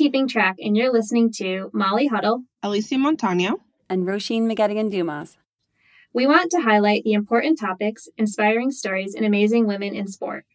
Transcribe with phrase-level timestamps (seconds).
[0.00, 3.56] Keeping Track, and you're listening to Molly Huddle, Alysia Montaño,
[3.90, 5.36] and Roisin McGettigan Dumas.
[6.14, 10.46] We want to highlight the important topics, inspiring stories, and amazing women in sport.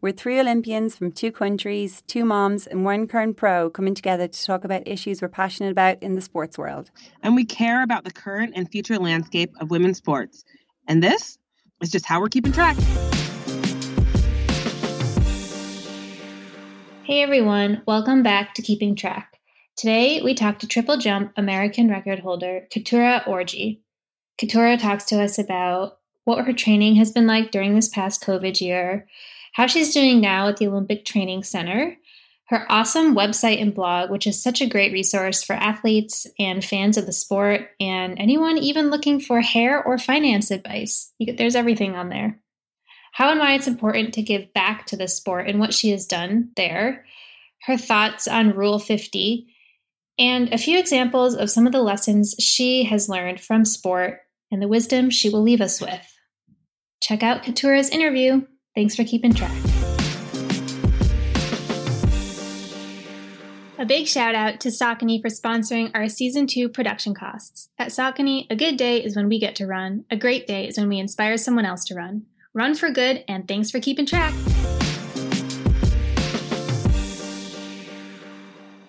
[0.00, 4.44] We're three Olympians from two countries, two moms, and one current pro coming together to
[4.46, 6.90] talk about issues we're passionate about in the sports world.
[7.22, 10.44] And we care about the current and future landscape of women's sports.
[10.88, 11.36] And this
[11.82, 12.78] is just how we're keeping track.
[17.04, 19.38] Hey everyone, welcome back to Keeping Track.
[19.76, 23.80] Today we talk to triple jump American record holder Keturah Orji.
[24.38, 28.58] Keturah talks to us about what her training has been like during this past COVID
[28.62, 29.06] year,
[29.52, 31.94] how she's doing now at the Olympic Training Center,
[32.46, 36.96] her awesome website and blog, which is such a great resource for athletes and fans
[36.96, 41.12] of the sport, and anyone even looking for hair or finance advice.
[41.20, 42.40] There's everything on there.
[43.14, 46.04] How and why it's important to give back to the sport and what she has
[46.04, 47.06] done there,
[47.62, 49.46] her thoughts on Rule 50,
[50.18, 54.18] and a few examples of some of the lessons she has learned from sport
[54.50, 56.12] and the wisdom she will leave us with.
[57.00, 58.44] Check out Keturah's interview.
[58.74, 59.56] Thanks for keeping track.
[63.78, 67.68] A big shout out to Saucony for sponsoring our season two production costs.
[67.78, 70.76] At Saucony, a good day is when we get to run, a great day is
[70.76, 72.26] when we inspire someone else to run.
[72.56, 74.32] Run for good, and thanks for keeping track.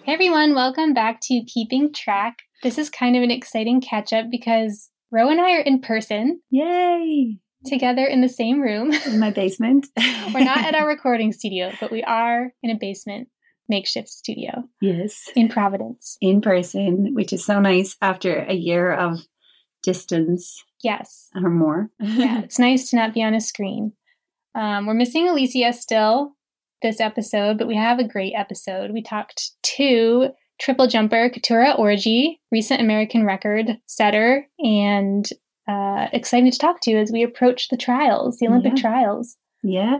[0.03, 2.43] Hey everyone, welcome back to Keeping Track.
[2.61, 6.41] This is kind of an exciting catch up because Ro and I are in person.
[6.51, 7.39] Yay!
[7.65, 8.93] together in the same room.
[9.07, 9.87] In my basement.
[10.31, 13.29] We're not at our recording studio, but we are in a basement
[13.67, 14.65] makeshift studio.
[14.79, 15.23] Yes.
[15.35, 16.19] In Providence.
[16.21, 19.17] In person, which is so nice after a year of
[19.85, 20.63] distance.
[20.83, 21.29] Yes.
[21.35, 21.89] Or more.
[21.99, 23.93] yeah, it's nice to not be on a screen.
[24.55, 26.33] Um, we're missing Alysia still
[26.81, 28.91] this episode, but we have a great episode.
[28.91, 30.29] We talked to
[30.59, 35.27] triple jumper Keturah Orji, recent American record setter, and
[35.67, 38.81] uh, exciting to talk to you as we approach the trials, the Olympic yeah.
[38.81, 39.35] trials.
[39.63, 39.97] Yeah.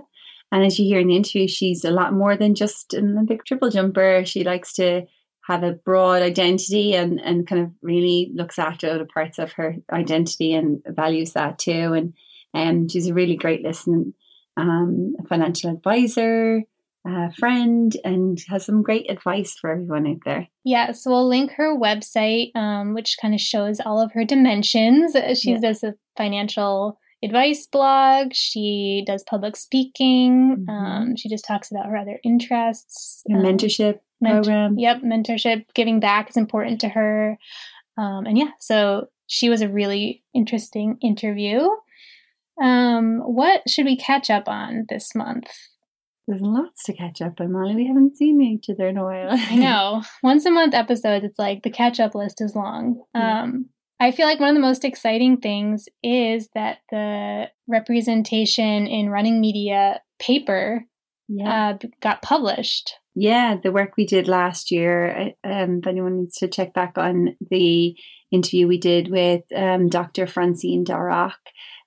[0.51, 3.45] And as you hear in the interview, she's a lot more than just an Olympic
[3.45, 4.24] triple jumper.
[4.25, 5.06] She likes to
[5.47, 9.75] have a broad identity and, and kind of really looks after other parts of her
[9.91, 11.94] identity and values that too.
[11.94, 12.13] And
[12.53, 14.13] um, she's a really great listening,
[14.57, 16.63] um, financial advisor,
[17.07, 20.47] uh, friend and has some great advice for everyone out there.
[20.63, 25.16] Yeah, so we'll link her website, um, which kind of shows all of her dimensions.
[25.39, 25.59] She yeah.
[25.59, 28.33] does a financial advice blog.
[28.33, 30.66] She does public speaking.
[30.67, 30.69] Mm-hmm.
[30.69, 33.22] Um, she just talks about her other interests.
[33.29, 34.77] Her um, mentorship ment- program.
[34.77, 35.65] Yep, mentorship.
[35.73, 37.37] Giving back is important to her.
[37.97, 41.67] Um, and yeah, so she was a really interesting interview.
[42.61, 45.47] Um, what should we catch up on this month?
[46.27, 47.75] There's lots to catch up on, Molly.
[47.75, 49.29] We haven't seen each other in a while.
[49.31, 50.01] I know.
[50.23, 53.03] Once a month episodes, it's like the catch up list is long.
[53.13, 53.43] Yeah.
[53.43, 59.09] Um, I feel like one of the most exciting things is that the representation in
[59.09, 60.83] running media paper
[61.27, 61.69] yeah.
[61.69, 62.95] uh, got published.
[63.15, 65.33] Yeah, the work we did last year.
[65.43, 67.95] Um, if anyone needs to check back on the
[68.29, 70.27] interview we did with um, Dr.
[70.27, 71.33] Francine Darroch,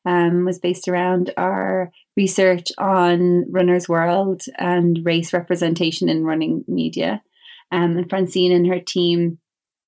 [0.07, 7.23] um, was based around our research on Runner's World and race representation in running media.
[7.71, 9.39] Um, and Francine and her team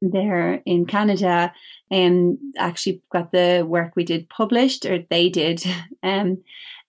[0.03, 1.53] there in Canada
[1.91, 5.65] um, actually got the work we did published, or they did.
[6.03, 6.43] Um,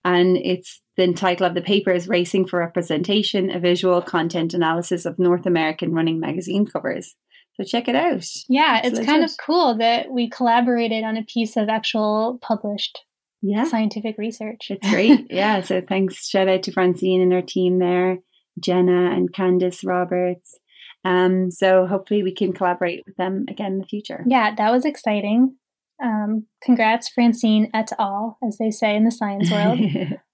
[0.04, 5.06] and it's the title of the paper is Racing for Representation, a visual content analysis
[5.06, 7.14] of North American running magazine covers.
[7.54, 8.26] So check it out.
[8.48, 12.98] Yeah, it's, it's kind of cool that we collaborated on a piece of actual published
[13.42, 13.64] yeah.
[13.64, 14.68] scientific research.
[14.70, 15.26] It's great.
[15.30, 15.60] yeah.
[15.60, 16.28] So thanks.
[16.28, 18.18] Shout out to Francine and her team there,
[18.58, 20.58] Jenna and Candice Roberts.
[21.04, 24.24] Um, so hopefully we can collaborate with them again in the future.
[24.26, 25.56] Yeah, that was exciting.
[26.02, 29.78] Um, congrats, Francine et al., as they say in the science world.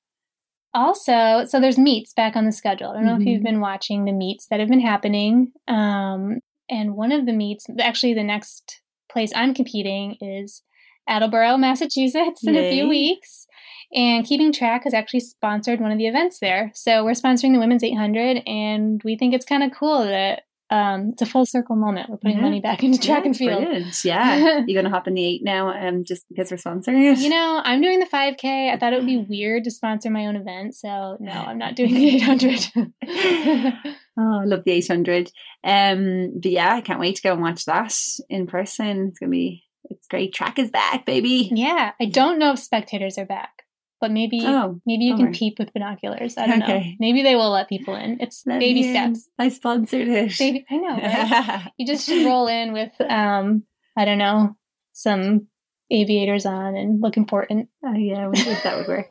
[0.79, 2.91] also, so there's meets back on the schedule.
[2.91, 3.23] I don't know mm-hmm.
[3.23, 3.55] if you've mm-hmm.
[3.55, 5.53] been watching the meets that have been happening.
[5.67, 6.41] Um,
[6.71, 8.81] and one of the meets, actually, the next
[9.11, 10.63] place I'm competing is
[11.09, 12.69] Attleboro, Massachusetts in Yay.
[12.69, 13.47] a few weeks.
[13.93, 16.71] And Keeping Track has actually sponsored one of the events there.
[16.75, 21.11] So we're sponsoring the Women's 800, and we think it's kind of cool that um,
[21.13, 22.11] it's a full circle moment.
[22.11, 22.43] We're putting yeah.
[22.43, 23.63] money back into track yeah, and field.
[23.65, 24.05] Brilliant.
[24.05, 24.37] Yeah.
[24.67, 27.19] You're going to hop in the eight now um, just because we're sponsoring it?
[27.19, 28.73] You know, I'm doing the 5K.
[28.73, 30.75] I thought it would be weird to sponsor my own event.
[30.75, 32.67] So, no, I'm not doing the 800.
[32.77, 35.31] oh, I love the 800.
[35.65, 37.95] Um, but yeah, I can't wait to go and watch that
[38.29, 39.09] in person.
[39.09, 40.35] It's going to be it's great.
[40.35, 41.51] Track is back, baby.
[41.53, 41.93] Yeah.
[42.01, 43.58] I don't know if spectators are back.
[44.01, 46.37] But maybe Oh, maybe you can peep with binoculars.
[46.37, 46.83] I don't know.
[46.99, 48.19] Maybe they will let people in.
[48.21, 49.15] It's Let baby in.
[49.15, 49.29] steps.
[49.39, 50.39] I sponsored it.
[50.39, 50.97] Baby, I know.
[50.97, 51.73] Right?
[51.79, 53.65] you just should roll in with um,
[53.97, 54.57] I don't know,
[54.93, 55.49] some
[55.91, 57.69] aviators on and look important.
[57.85, 59.11] oh, yeah, I wonder if that would work.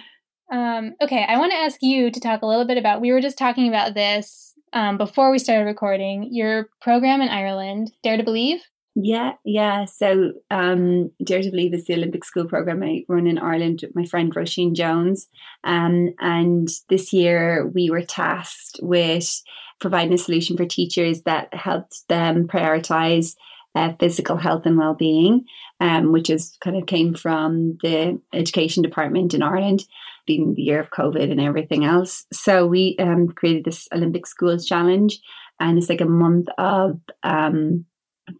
[0.50, 3.00] Um, okay, I want to ask you to talk a little bit about.
[3.00, 6.28] We were just talking about this um, before we started recording.
[6.32, 8.60] Your program in Ireland, Dare to Believe.
[8.98, 9.84] Yeah, yeah.
[9.84, 13.94] So, um, Dare to Believe is the Olympic school program I run in Ireland with
[13.94, 15.28] my friend Roisin Jones.
[15.64, 19.42] Um, and this year we were tasked with
[19.80, 23.36] providing a solution for teachers that helped them prioritize
[23.74, 25.44] uh, physical health and well-being,
[25.80, 29.84] um, which is kind of came from the education department in Ireland,
[30.26, 32.24] being the year of COVID and everything else.
[32.32, 35.18] So we um, created this Olympic Schools Challenge,
[35.60, 37.84] and it's like a month of um,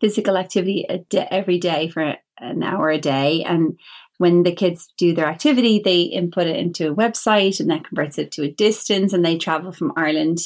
[0.01, 3.45] physical activity every day for an hour a day.
[3.45, 3.79] And
[4.19, 8.19] when the kids do their activity, they input it into a website and that converts
[8.19, 9.13] it to a distance.
[9.13, 10.39] And they travel from Ireland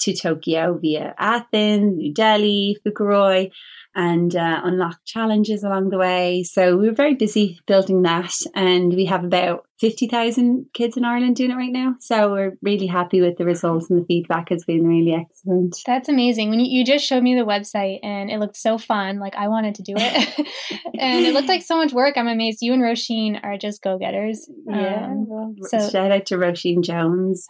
[0.00, 3.50] to Tokyo via Athens, New Delhi, Fukuoka,
[3.94, 6.42] and uh, unlock challenges along the way.
[6.44, 8.32] So we were very busy building that.
[8.54, 11.96] And we have about 50,000 kids in Ireland doing it right now.
[12.00, 15.76] So we're really happy with the results and the feedback has been really excellent.
[15.84, 16.50] That's amazing.
[16.50, 19.48] When you, you just showed me the website and it looked so fun, like I
[19.48, 20.46] wanted to do it,
[20.98, 22.16] and it looked like so much work.
[22.16, 22.58] I'm amazed.
[22.62, 24.48] You and Roisin are just go getters.
[24.66, 25.06] Yeah.
[25.06, 27.46] Um, well, so- shout out to Roisin Jones.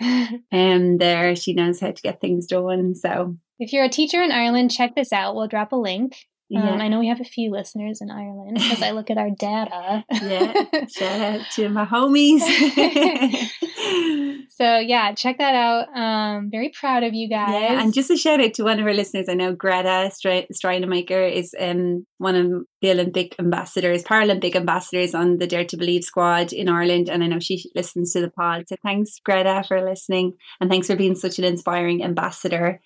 [0.50, 2.94] And there she knows how to get things done.
[2.94, 5.36] So if you're a teacher in Ireland, check this out.
[5.36, 6.16] We'll drop a link.
[6.60, 6.80] Um.
[6.80, 10.04] I know we have a few listeners in Ireland because I look at our data.
[10.10, 10.52] Yeah.
[10.86, 12.40] Shout out to my homies.
[14.50, 15.96] so yeah, check that out.
[15.96, 17.50] Um, very proud of you guys.
[17.50, 19.28] Yeah, and just a shout out to one of our listeners.
[19.28, 25.38] I know Greta Stra- Streimikyte is um, one of the Olympic ambassadors, Paralympic ambassadors on
[25.38, 27.08] the Dare to Believe squad in Ireland.
[27.08, 28.64] And I know she listens to the pod.
[28.68, 30.34] So thanks, Greta, for listening.
[30.60, 32.80] And thanks for being such an inspiring ambassador.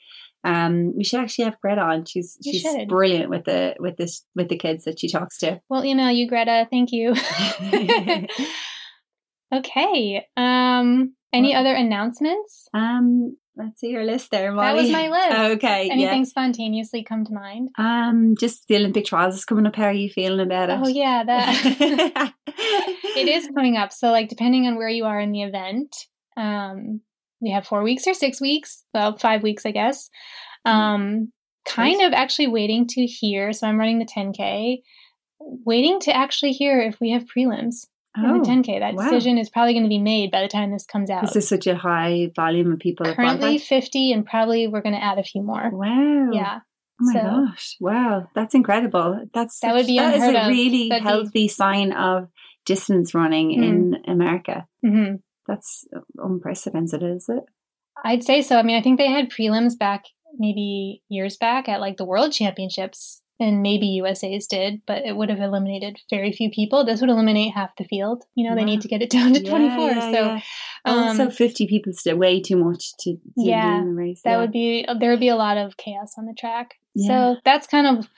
[0.47, 2.05] Um, we should actually have Greta on.
[2.07, 2.89] She's We she's should.
[2.89, 5.61] brilliant with the with this with the kids that she talks to.
[5.69, 6.67] we'll email you, Greta.
[6.71, 7.15] Thank you.
[9.55, 10.27] okay.
[10.37, 12.69] Um, any Well- other announcements?
[12.73, 14.67] Um, let's see your list there, Molly.
[14.67, 15.39] That was my list.
[15.57, 17.71] Okay, Anything spontaneously come to mind?
[17.79, 19.77] Um, just the Olympic trials is coming up.
[19.77, 20.79] How are you feeling about it?
[20.83, 23.93] Oh yeah, that it is coming up.
[23.93, 25.95] So like depending on where you are in the event,
[26.37, 27.01] um,
[27.41, 28.85] we have four weeks or six weeks.
[28.95, 30.09] Well, five weeks, I guess.
[30.65, 31.33] Um,
[31.65, 33.53] kind of actually waiting to hear.
[33.53, 34.83] So I'm running the 10k,
[35.41, 37.87] waiting to actually hear if we have prelims
[38.17, 38.81] in Oh, the 10k.
[38.81, 39.05] That wow.
[39.05, 41.23] decision is probably going to be made by the time this comes out.
[41.23, 43.13] This is such a high volume of people.
[43.13, 45.71] Currently 50, and probably we're going to add a few more.
[45.71, 46.31] Wow.
[46.33, 46.61] Yeah.
[47.01, 47.77] Oh my So- gosh.
[47.81, 48.27] Wow.
[48.35, 49.27] That's incredible.
[49.35, 50.49] That's That would be that is a of.
[50.49, 52.29] really That'd be- healthy sign of
[52.65, 53.65] distance running Mm.
[53.65, 54.67] in America.
[54.83, 55.17] hmm
[55.49, 57.45] That's unprecedented, is it?
[58.05, 58.59] I'd say so.
[58.59, 60.05] I mean, I think they had prelims back
[60.39, 65.29] maybe years back at like the World Championships, and maybe USA's did, but it would
[65.31, 66.85] have eliminated very few people.
[66.85, 68.25] This would eliminate half the field.
[68.35, 69.91] You know, they need to get it down to Yeah, 24.
[69.91, 70.41] yeah, so yeah.
[70.85, 74.21] also, um, 50 people is way too much to, to Yeah, do in the race.
[74.25, 76.75] that would be, there would be a lot of chaos on the track.
[76.97, 78.09] So that's kind of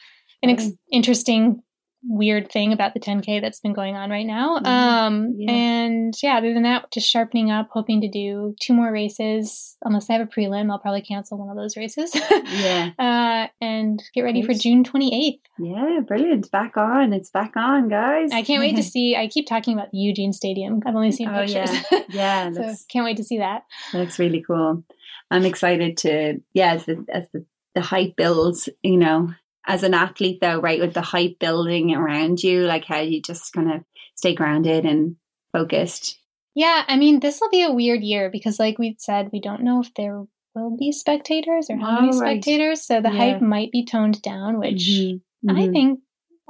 [0.45, 1.63] an ex- interesting
[2.07, 4.67] weird thing about the 10k that's been going on right now Mhm.
[4.67, 5.51] um Yeah.
[5.51, 10.09] and yeah other than that just sharpening up hoping to do two more races unless
[10.09, 12.13] i have a prelim i'll probably cancel one of those races
[12.53, 12.91] Yeah.
[12.99, 16.51] uh and get ready for june 28th Yeah, brilliant.
[16.53, 17.13] Back on.
[17.13, 18.31] It's back on, guys.
[18.33, 21.29] i can't wait to see i keep talking about the eugene stadium i've only seen
[21.29, 21.71] Oh, pictures
[22.11, 23.63] Yeah, so that's, can't wait to see that
[23.93, 24.85] that looks really cool.
[25.31, 29.29] I'm excited to, yeah, as the, as the, the hype builds, you know,
[29.69, 33.53] as an athlete though, right, with the hype building around you, like how you just
[33.53, 33.83] kind of
[34.17, 35.15] stay grounded and
[35.53, 36.19] focused.
[36.55, 39.63] yeah i mean this will be a weird year because like we said we don't
[39.63, 42.43] know if there will be spectators or how many Oh, right.
[42.43, 43.17] spectators so the Yeah.
[43.35, 45.73] hype might be toned down which Mhm, I mhm.
[45.73, 46.01] think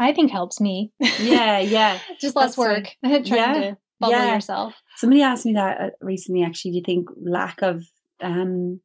[0.01, 0.93] I think helps me.
[1.19, 1.99] Yeah, yeah.
[2.21, 4.35] Just less That's, work trying yeah, to bubble yeah.
[4.35, 4.75] yourself.
[4.97, 6.45] Somebody asked me that uh, recently.
[6.45, 7.83] Actually, do you think lack of,
[8.23, 8.81] um,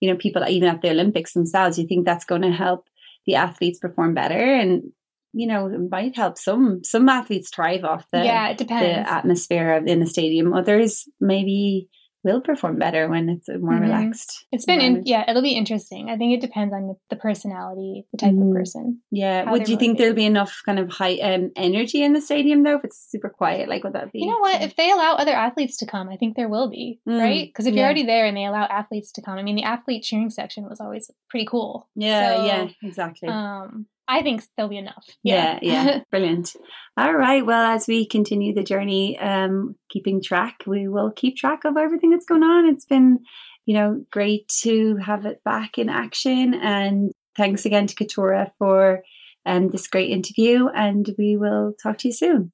[0.00, 2.86] you know, people even at the Olympics themselves, you think that's going to help
[3.28, 4.34] the athletes perform better?
[4.34, 4.90] And
[5.34, 6.82] you know, it might help some.
[6.82, 9.08] Some athletes thrive off the yeah, it the depends.
[9.08, 10.54] atmosphere of in the stadium.
[10.54, 11.88] Others maybe
[12.24, 13.80] will perform better when it's more Mhm.
[13.82, 14.46] relaxed.
[14.50, 16.10] it's been in, yeah, it'll be interesting.
[16.10, 18.50] I think it depends on the, the personality, the type Mhm.
[18.50, 19.00] of person.
[19.10, 19.50] Yeah.
[19.50, 22.76] Would you think there'll be enough kind of high um, energy in the stadium though?
[22.76, 24.20] If it's super quiet, like would that be?
[24.20, 24.62] You know what?
[24.62, 27.46] If they allow other athletes to come, I think there will be, Mm, right?
[27.48, 30.02] Because if you're already there and they allow athletes to come, I mean, the athlete
[30.02, 31.88] cheering section was always pretty cool.
[31.94, 33.28] yeah, So, yeah, exactly.
[33.28, 35.04] Um, I think there'll be enough.
[35.22, 36.00] Yeah, yeah, yeah.
[36.10, 36.56] brilliant.
[36.96, 37.44] All right.
[37.44, 42.10] Well, as we continue the journey, um, keeping track, we will keep track of everything
[42.10, 42.66] that's going on.
[42.66, 43.18] It's been,
[43.66, 49.02] you know, great to have it back in action, and thanks again to Keturah for
[49.44, 50.68] um, this great interview.
[50.68, 52.50] And we will talk to you soon.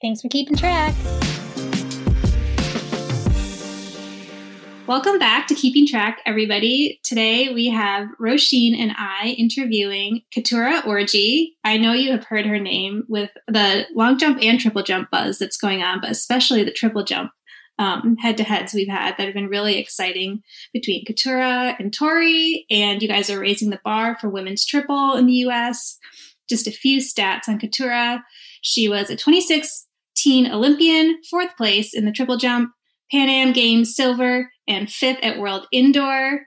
[0.00, 0.94] Thanks for keeping track.
[4.86, 7.00] Welcome back to Keeping Track, everybody.
[7.02, 11.52] Today we have Roisin and I interviewing Keturah Orji.
[11.64, 15.38] I know you have heard her name with the long jump and triple jump buzz
[15.38, 17.30] that's going on, but especially the triple jump
[17.78, 20.42] um, head to heads we've had that have been really exciting
[20.74, 22.66] between Keturah and Tori.
[22.68, 25.96] And you guys are raising the bar for women's triple in the US.
[26.46, 28.22] Just a few stats on Keturah.
[28.60, 32.70] She was a 2016 Olympian, fourth place in the triple jump,
[33.10, 36.46] Pan Am Games silver, and fifth at World Indoor.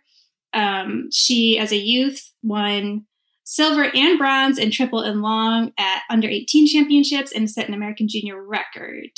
[0.54, 3.06] Um, she, as a youth, won
[3.44, 8.08] silver and bronze in triple and long at under 18 championships and set an American
[8.08, 9.10] junior record.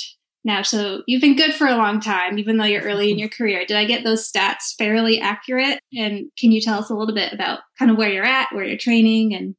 [0.43, 3.29] Now, so you've been good for a long time, even though you're early in your
[3.29, 3.65] career.
[3.65, 5.79] Did I get those stats fairly accurate?
[5.97, 8.63] And can you tell us a little bit about kind of where you're at, where
[8.63, 9.55] you're training, and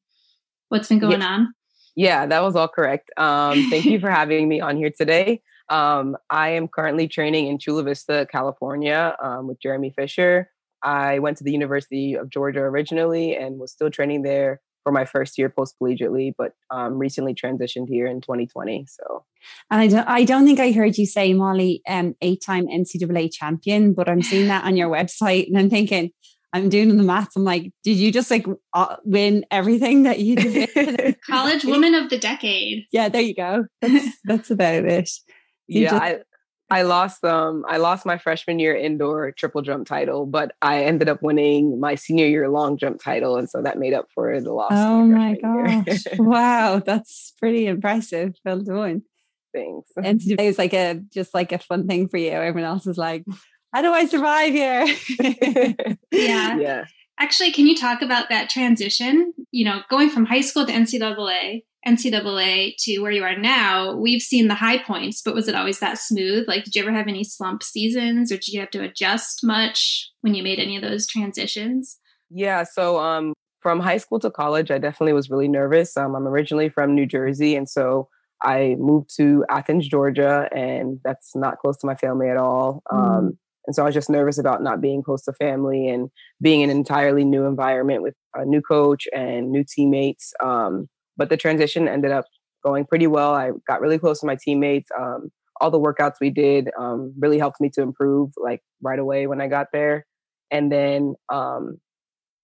[0.69, 1.27] what's been going yeah.
[1.27, 1.55] on?
[1.97, 3.11] Yeah, that was all correct.
[3.19, 5.43] Um, thank you for having me on here today.
[5.71, 10.51] Um, I am currently training in Chula Vista, California, um, with Jeremy Fisher.
[10.83, 15.05] I went to the University of Georgia originally and was still training there for my
[15.05, 18.87] first year post collegiately, but um, recently transitioned here in 2020.
[18.89, 19.25] So,
[19.71, 23.31] and I don't, I don't think I heard you say Molly, um, eight time NCAA
[23.33, 26.11] champion, but I'm seeing that on your website, and I'm thinking.
[26.53, 27.29] I'm doing the math.
[27.37, 31.17] I'm like, did you just like uh, win everything that you did?
[31.25, 32.87] College Woman of the Decade.
[32.91, 33.67] Yeah, there you go.
[33.81, 35.09] That's that's about it
[35.71, 36.19] yeah, just- I
[36.73, 41.09] I lost um I lost my freshman year indoor triple jump title, but I ended
[41.09, 44.53] up winning my senior year long jump title, and so that made up for the
[44.53, 44.73] loss.
[44.73, 46.05] Oh my gosh!
[46.19, 48.35] wow, that's pretty impressive.
[48.45, 49.03] Well done.
[49.53, 49.91] Thanks.
[50.03, 52.31] And today was like a just like a fun thing for you.
[52.31, 53.25] Everyone else is like,
[53.75, 54.87] how do I survive here?
[56.13, 56.57] yeah.
[56.59, 56.85] Yeah.
[57.19, 59.33] Actually, can you talk about that transition?
[59.51, 64.21] You know, going from high school to NCAA NCAA to where you are now, we've
[64.21, 66.47] seen the high points, but was it always that smooth?
[66.47, 70.11] Like, did you ever have any slump seasons or did you have to adjust much
[70.21, 71.99] when you made any of those transitions?
[72.29, 72.65] Yeah.
[72.65, 75.97] So, um, from high school to college, I definitely was really nervous.
[75.97, 77.57] Um, I'm originally from New Jersey.
[77.57, 78.09] And so
[78.43, 82.83] I moved to Athens, Georgia, and that's not close to my family at all.
[82.91, 83.19] Mm.
[83.19, 86.11] Um, and so I was just nervous about not being close to family and
[86.41, 90.33] being in an entirely new environment with a new coach and new teammates.
[90.43, 92.25] Um, but the transition ended up
[92.65, 93.35] going pretty well.
[93.35, 94.89] I got really close to my teammates.
[94.99, 99.27] Um, all the workouts we did um, really helped me to improve like right away
[99.27, 100.07] when I got there.
[100.51, 101.79] And then um,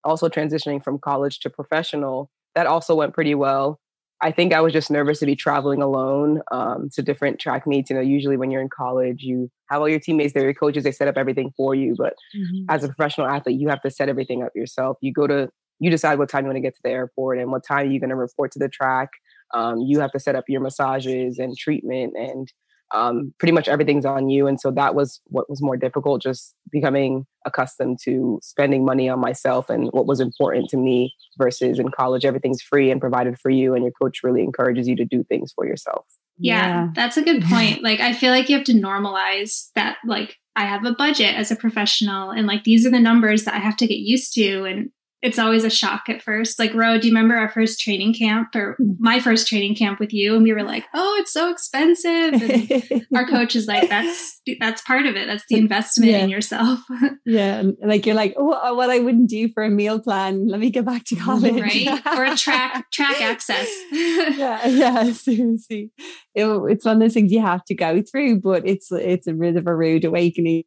[0.05, 3.81] also transitioning from college to professional, that also went pretty well.
[4.23, 7.91] I think I was just nervous to be traveling alone um, to different track meets.
[7.91, 10.85] You know, usually when you're in college, you have all your teammates there, your coaches,
[10.85, 11.95] they set up everything for you.
[11.99, 12.65] But mm-hmm.
[12.71, 14.97] as a professional athlete, you have to set everything up yourself.
[15.03, 17.51] You go to you decide what time you want to get to the airport and
[17.51, 19.11] what time you're going to report to the track.
[19.55, 22.53] Um, you have to set up your massages and treatment, and
[22.95, 24.47] um, pretty much everything's on you.
[24.47, 29.21] And so that was what was more difficult, just becoming accustomed to spending money on
[29.21, 33.51] myself and what was important to me versus in college, everything's free and provided for
[33.51, 36.07] you, and your coach really encourages you to do things for yourself.
[36.39, 36.89] Yeah, yeah.
[36.95, 37.83] that's a good point.
[37.83, 41.51] Like, I feel like you have to normalize that, like, I have a budget as
[41.51, 44.65] a professional, and like, these are the numbers that I have to get used to.
[44.65, 44.91] And
[45.27, 46.57] it's always a shock at first.
[46.57, 50.13] Like, Ro, do you remember our first training camp or my first training camp with
[50.13, 50.37] you?
[50.37, 52.35] And we were like, oh, it's so expensive.
[52.35, 55.27] And our coach is like, that's that's part of it.
[55.27, 56.19] That's the investment yeah.
[56.19, 56.79] in yourself.
[57.27, 57.65] yeah.
[57.85, 60.47] Like you're like, oh, uh, what I wouldn't do for a meal plan.
[60.47, 61.61] Let me get back to college.
[61.61, 61.89] Right.
[62.17, 63.69] or a track track access.
[63.91, 65.91] yeah, yeah, seriously.
[66.37, 69.33] It, it's one of those things you have to go through, but it's it's a
[69.33, 70.63] bit of a rude awakening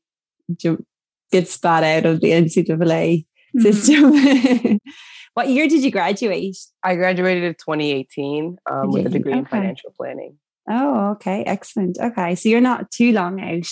[0.59, 0.83] to
[1.31, 3.25] get spat out of the NCAA
[3.57, 4.13] system.
[4.13, 4.75] Mm-hmm.
[5.33, 6.57] what year did you graduate?
[6.83, 9.39] I graduated in 2018 um, with a degree okay.
[9.39, 10.37] in financial planning.
[10.69, 11.97] Oh, okay, excellent.
[11.99, 13.67] Okay, so you're not too long out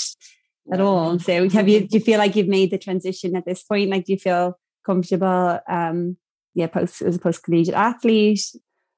[0.72, 1.20] at all.
[1.20, 1.82] So, have you?
[1.82, 3.92] Do you feel like you've made the transition at this point?
[3.92, 5.60] Like, do you feel comfortable?
[5.70, 6.18] Um,
[6.56, 8.42] yeah, post as a post collegiate athlete.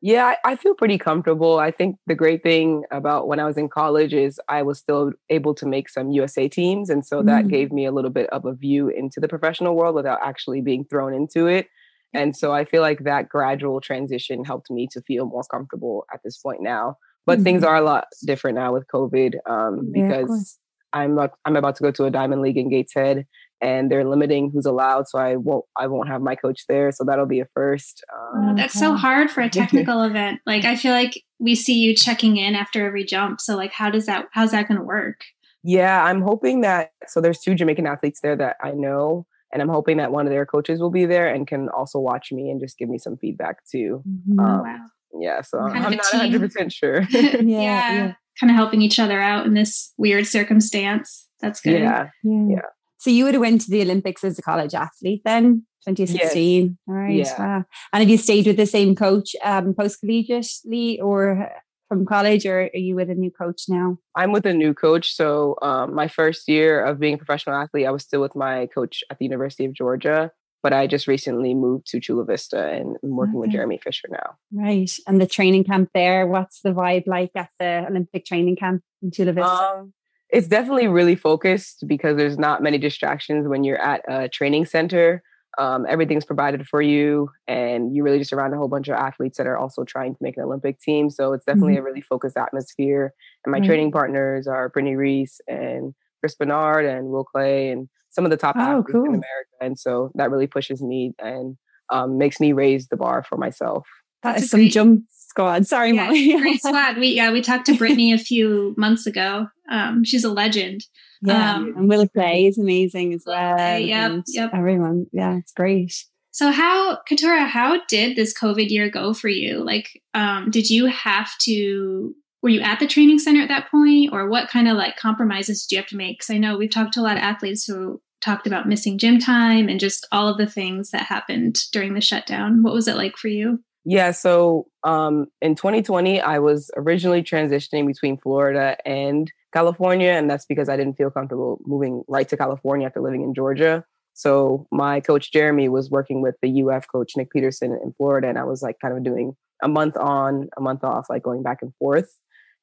[0.01, 1.59] Yeah, I, I, feel pretty comfortable.
[1.59, 5.11] I think the great thing about when I was in college is I was still
[5.29, 6.89] able to make some USA teams.
[6.89, 7.49] And so that mm.
[7.49, 10.85] gave me a little bit of a view into the professional world without actually being
[10.85, 11.67] thrown into it.
[12.13, 16.21] And so I feel like that gradual transition helped me to feel more comfortable at
[16.23, 16.97] this point now.
[17.25, 17.43] But mm-hmm.
[17.43, 20.57] things are a lot different now with COVID um, because
[20.93, 23.27] I'm I'm about to go to a Diamond League in Gateshead
[23.61, 25.07] and they're limiting who's allowed.
[25.07, 26.91] So I won't I won't have my coach there.
[26.91, 28.03] So that'll be a first.
[28.13, 30.41] Um, oh, that's so hard for a technical event.
[30.45, 33.41] Like I feel like we see you checking in after every jump.
[33.41, 35.21] So like how does that how's that going to work?
[35.63, 39.69] Yeah, I'm hoping that so there's two Jamaican athletes there that I know and I'm
[39.69, 42.59] hoping that one of their coaches will be there and can also watch me and
[42.59, 44.03] just give me some feedback too.
[44.07, 44.39] Mm-hmm.
[44.39, 44.85] Um, wow.
[45.19, 47.01] Yeah, so kind I'm not 100 percent sure.
[47.09, 51.27] yeah, yeah, yeah, kind of helping each other out in this weird circumstance.
[51.41, 51.81] That's good.
[51.81, 52.45] Yeah, yeah.
[52.49, 52.61] yeah.
[52.99, 56.61] So you would have went to the Olympics as a college athlete then, 2016.
[56.63, 56.77] Yes.
[56.87, 57.15] All right.
[57.15, 57.39] Yeah.
[57.39, 57.65] Wow.
[57.93, 61.49] And have you stayed with the same coach um, post collegiately or
[61.87, 63.97] from college, or are you with a new coach now?
[64.15, 65.15] I'm with a new coach.
[65.15, 68.67] So um, my first year of being a professional athlete, I was still with my
[68.67, 70.31] coach at the University of Georgia.
[70.61, 73.39] But I just recently moved to Chula Vista and I'm working okay.
[73.39, 74.35] with Jeremy Fisher now.
[74.51, 74.91] Right.
[75.07, 79.09] And the training camp there, what's the vibe like at the Olympic training camp in
[79.11, 79.49] Chula Vista?
[79.49, 79.93] Um,
[80.29, 85.23] it's definitely really focused because there's not many distractions when you're at a training center.
[85.57, 89.37] Um, everything's provided for you, and you really just around a whole bunch of athletes
[89.37, 91.09] that are also trying to make an Olympic team.
[91.09, 91.81] So it's definitely mm-hmm.
[91.81, 93.13] a really focused atmosphere.
[93.43, 93.67] And my mm-hmm.
[93.67, 98.37] training partners are Brittney Reese and Chris Benard and Will Clay and some of the
[98.37, 99.05] top oh, athletes cool.
[99.05, 99.49] in America.
[99.59, 101.57] And so that really pushes me and
[101.91, 103.87] um, makes me raise the bar for myself.
[104.23, 105.67] That is some great, jump squad.
[105.67, 106.39] Sorry, yeah, Molly.
[106.39, 106.97] great squad.
[106.97, 109.47] We yeah, we talked to Brittney a few months ago.
[109.71, 110.81] Um, she's a legend.
[111.21, 113.79] Yeah, um, and Will Clay is amazing as well.
[113.79, 114.51] Yep, yep.
[114.53, 115.93] Everyone, yeah, it's great.
[116.31, 119.63] So how Keturah, how did this COVID year go for you?
[119.63, 124.11] Like, um, did you have to were you at the training center at that point
[124.13, 126.69] or what kind of like compromises did you have to make because i know we've
[126.71, 130.27] talked to a lot of athletes who talked about missing gym time and just all
[130.27, 134.11] of the things that happened during the shutdown what was it like for you yeah,
[134.11, 140.69] so um, in 2020, I was originally transitioning between Florida and California, and that's because
[140.69, 143.83] I didn't feel comfortable moving right to California after living in Georgia.
[144.13, 148.37] So my coach Jeremy was working with the UF coach Nick Peterson in Florida, and
[148.37, 151.59] I was like kind of doing a month on, a month off, like going back
[151.61, 152.11] and forth.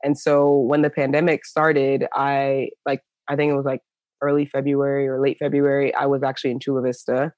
[0.02, 3.80] And so when the pandemic started, I like I think it was like
[4.22, 7.32] early February or late February, I was actually in Chula Vista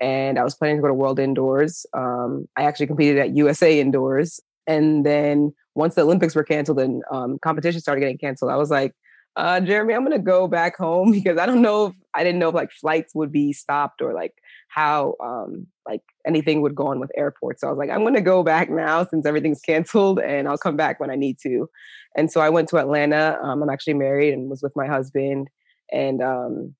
[0.00, 1.86] and I was planning to go to World Indoors.
[1.92, 7.02] Um, I actually competed at USA Indoors, and then once the Olympics were canceled and
[7.10, 8.94] um, competition started getting canceled, I was like,
[9.36, 12.50] uh, Jeremy, I'm gonna go back home because I don't know if I didn't know
[12.50, 14.34] if like flights would be stopped or like
[14.68, 17.60] how um, like anything would go on with airports.
[17.60, 20.76] So I was like, I'm gonna go back now since everything's canceled, and I'll come
[20.76, 21.68] back when I need to.
[22.16, 23.38] And so I went to Atlanta.
[23.42, 25.48] Um, I'm actually married and was with my husband,
[25.92, 26.74] and um,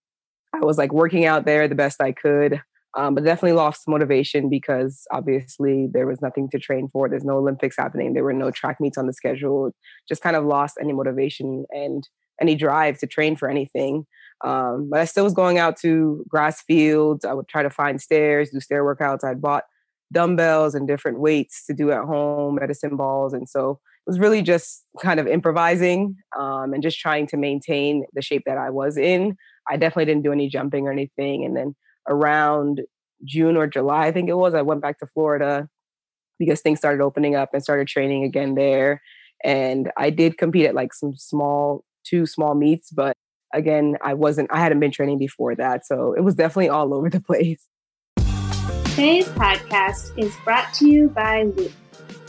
[0.53, 2.63] I was like working out there the best I could.
[2.97, 7.09] Um, but definitely lost motivation because obviously there was nothing to train for.
[7.09, 8.15] There's no Olympics happening.
[8.15, 9.73] There were no track meets on the schedule.
[10.09, 12.09] Just kind of lost any motivation and
[12.41, 14.07] any drive to train for anything.
[14.45, 17.25] Um, but I still was going out to grass fields.
[17.25, 19.25] I would try to find stairs, do stair workouts.
[19.25, 19.65] I'd bought
[20.13, 23.33] dumbbells and different weights to do at home, medicine balls.
[23.33, 28.05] And so it was really just kind of improvising um, and just trying to maintain
[28.13, 29.37] the shape that I was in.
[29.69, 31.45] I definitely didn't do any jumping or anything.
[31.45, 31.75] And then
[32.09, 32.83] around
[33.25, 35.69] June or July, I think it was, I went back to Florida
[36.39, 39.01] because things started opening up and started training again there.
[39.43, 43.17] And I did compete at like some small, two small meets, but
[43.53, 45.87] again, I wasn't, I hadn't been training before that.
[45.87, 47.67] So it was definitely all over the place.
[48.95, 51.73] Today's podcast is brought to you by Whoop.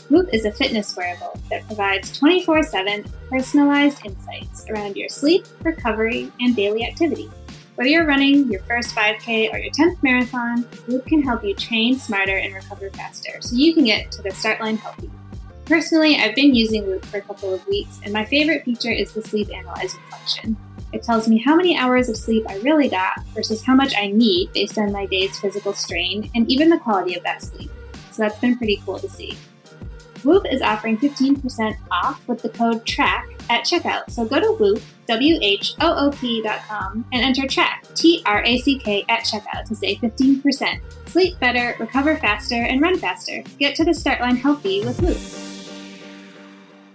[0.08, 6.30] Whoop is a fitness wearable that provides 24 7 personalized insights around your sleep, recovery,
[6.40, 7.30] and daily activity.
[7.76, 11.98] Whether you're running your first 5K or your 10th marathon, Whoop can help you train
[11.98, 15.10] smarter and recover faster so you can get to the start line healthy.
[15.66, 19.12] Personally, I've been using Whoop for a couple of weeks, and my favorite feature is
[19.12, 20.56] the sleep analyzer function.
[20.94, 24.06] It tells me how many hours of sleep I really got versus how much I
[24.06, 27.70] need based on my day's physical strain and even the quality of that sleep.
[28.10, 29.36] So that's been pretty cool to see.
[30.24, 34.10] Whoop is offering 15% off with the code TRACK at checkout.
[34.10, 39.98] So go to Whoop, W-H-O-O-P dot com and enter TRACK, T-R-A-C-K at checkout to save
[39.98, 40.80] 15%.
[41.06, 43.42] Sleep better, recover faster, and run faster.
[43.58, 45.46] Get to the start line healthy with Whoop.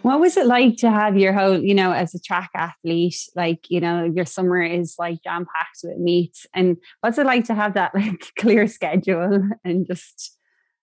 [0.01, 3.69] What was it like to have your whole, you know, as a track athlete, like,
[3.69, 6.47] you know, your summer is like jam packed with meets.
[6.55, 10.37] And what's it like to have that like clear schedule and just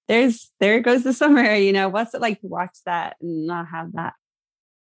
[0.09, 3.67] there's there goes the summer, you know, what's it like to watch that and not
[3.69, 4.15] have that?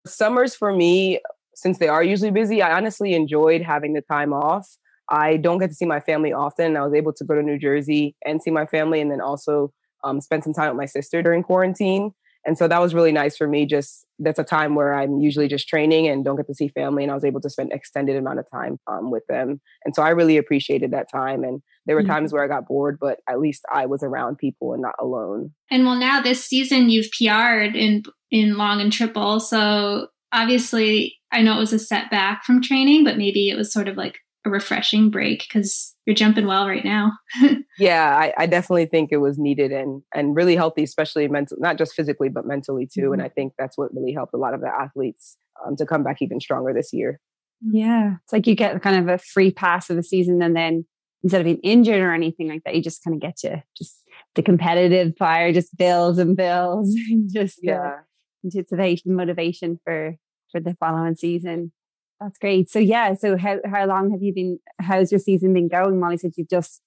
[0.07, 1.21] Summers for me,
[1.55, 4.69] since they are usually busy, I honestly enjoyed having the time off.
[5.09, 6.77] I don't get to see my family often.
[6.77, 9.73] I was able to go to New Jersey and see my family and then also
[10.05, 12.13] um, spend some time with my sister during quarantine.
[12.47, 13.67] And so that was really nice for me.
[13.67, 17.03] Just that's a time where I'm usually just training and don't get to see family.
[17.03, 19.61] And I was able to spend extended amount of time um, with them.
[19.85, 21.43] And so I really appreciated that time.
[21.43, 22.13] And there were mm-hmm.
[22.13, 25.53] times where I got bored, but at least I was around people and not alone.
[25.71, 29.41] And well, now this season you've PR'd in in long and triple.
[29.41, 33.89] So obviously, I know it was a setback from training, but maybe it was sort
[33.89, 37.13] of like a refreshing break because you're jumping well right now.
[37.79, 41.77] yeah, I, I, definitely think it was needed and and really healthy, especially mental, not
[41.77, 43.03] just physically but mentally too.
[43.03, 43.13] Mm-hmm.
[43.15, 46.03] And I think that's what really helped a lot of the athletes um, to come
[46.03, 47.21] back even stronger this year.
[47.61, 50.87] Yeah, it's like you get kind of a free pass of the season, and then
[51.23, 54.03] instead of being injured or anything like that, you just kind of get to just
[54.35, 58.01] the competitive fire just builds and builds, and just yeah,
[58.45, 60.17] anticipation, motivation for
[60.53, 61.73] for the following season.
[62.21, 62.71] That's great.
[62.71, 64.59] So yeah, so how how long have you been?
[64.81, 66.01] How's your season been going?
[66.01, 66.81] Molly said you've just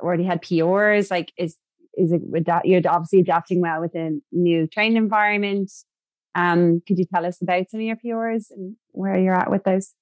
[0.00, 1.10] already had PRs.
[1.10, 1.56] Like, is
[1.94, 2.66] is it with that?
[2.66, 5.70] you're obviously adapting well with a new training environment?
[6.34, 9.64] Um, could you tell us about some of your PRs and where you're at with
[9.64, 9.94] those?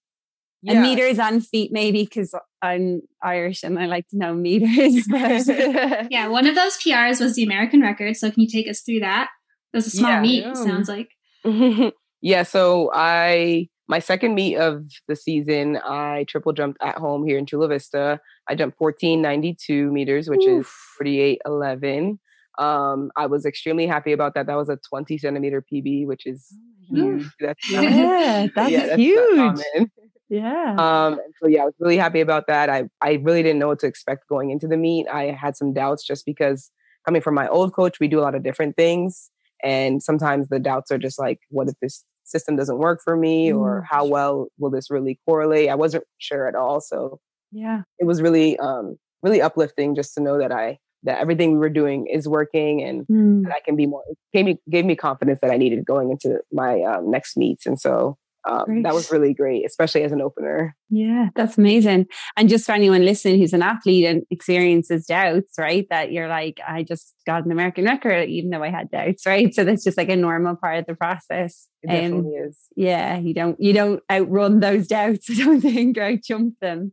[0.62, 0.73] Yeah.
[0.73, 5.07] And meters and feet, maybe, because I'm Irish and I like to know meters.
[6.11, 8.17] yeah, one of those PRs was the American record.
[8.17, 9.29] So can you take us through that?
[9.73, 11.11] It was a small yeah, meet, sounds like.
[12.21, 17.38] yeah, so I my second meet of the season, I triple jumped at home here
[17.38, 18.20] in Chula Vista.
[18.46, 20.66] I jumped 1492 meters, which Oof.
[20.66, 22.20] is 4811.
[22.59, 24.46] Um, I was extremely happy about that.
[24.46, 26.46] That was a 20 centimeter PB, which is
[26.92, 27.31] oh huge.
[27.40, 29.61] That's yeah, that's, yeah, that's huge.
[30.31, 30.77] Yeah.
[30.79, 32.68] Um, so yeah, I was really happy about that.
[32.68, 35.09] I, I really didn't know what to expect going into the meet.
[35.09, 36.70] I had some doubts just because
[37.07, 39.31] coming from my old coach, we do a lot of different things.
[39.64, 43.53] And sometimes the doubts are just like, what if this system doesn't work for me
[43.53, 43.85] or mm.
[43.88, 47.19] how well will this really correlate i wasn't sure at all so
[47.53, 51.59] yeah it was really um really uplifting just to know that i that everything we
[51.59, 53.43] were doing is working and mm.
[53.45, 56.41] that i can be more gave me gave me confidence that i needed going into
[56.53, 58.17] my um, next meets and so
[58.49, 60.75] um, that was really great, especially as an opener.
[60.89, 62.07] Yeah, that's amazing.
[62.37, 65.87] And just for anyone listening who's an athlete and experiences doubts, right?
[65.91, 69.55] That you're like, I just got an American record, even though I had doubts, right?
[69.55, 71.69] So that's just like a normal part of the process.
[71.83, 72.59] It definitely um, is.
[72.75, 75.29] Yeah, you don't you don't outrun those doubts.
[75.31, 76.93] I don't think or jump them.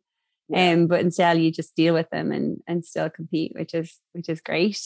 [0.50, 0.72] Yeah.
[0.72, 4.28] Um, but instead you just deal with them and and still compete, which is which
[4.28, 4.80] is great.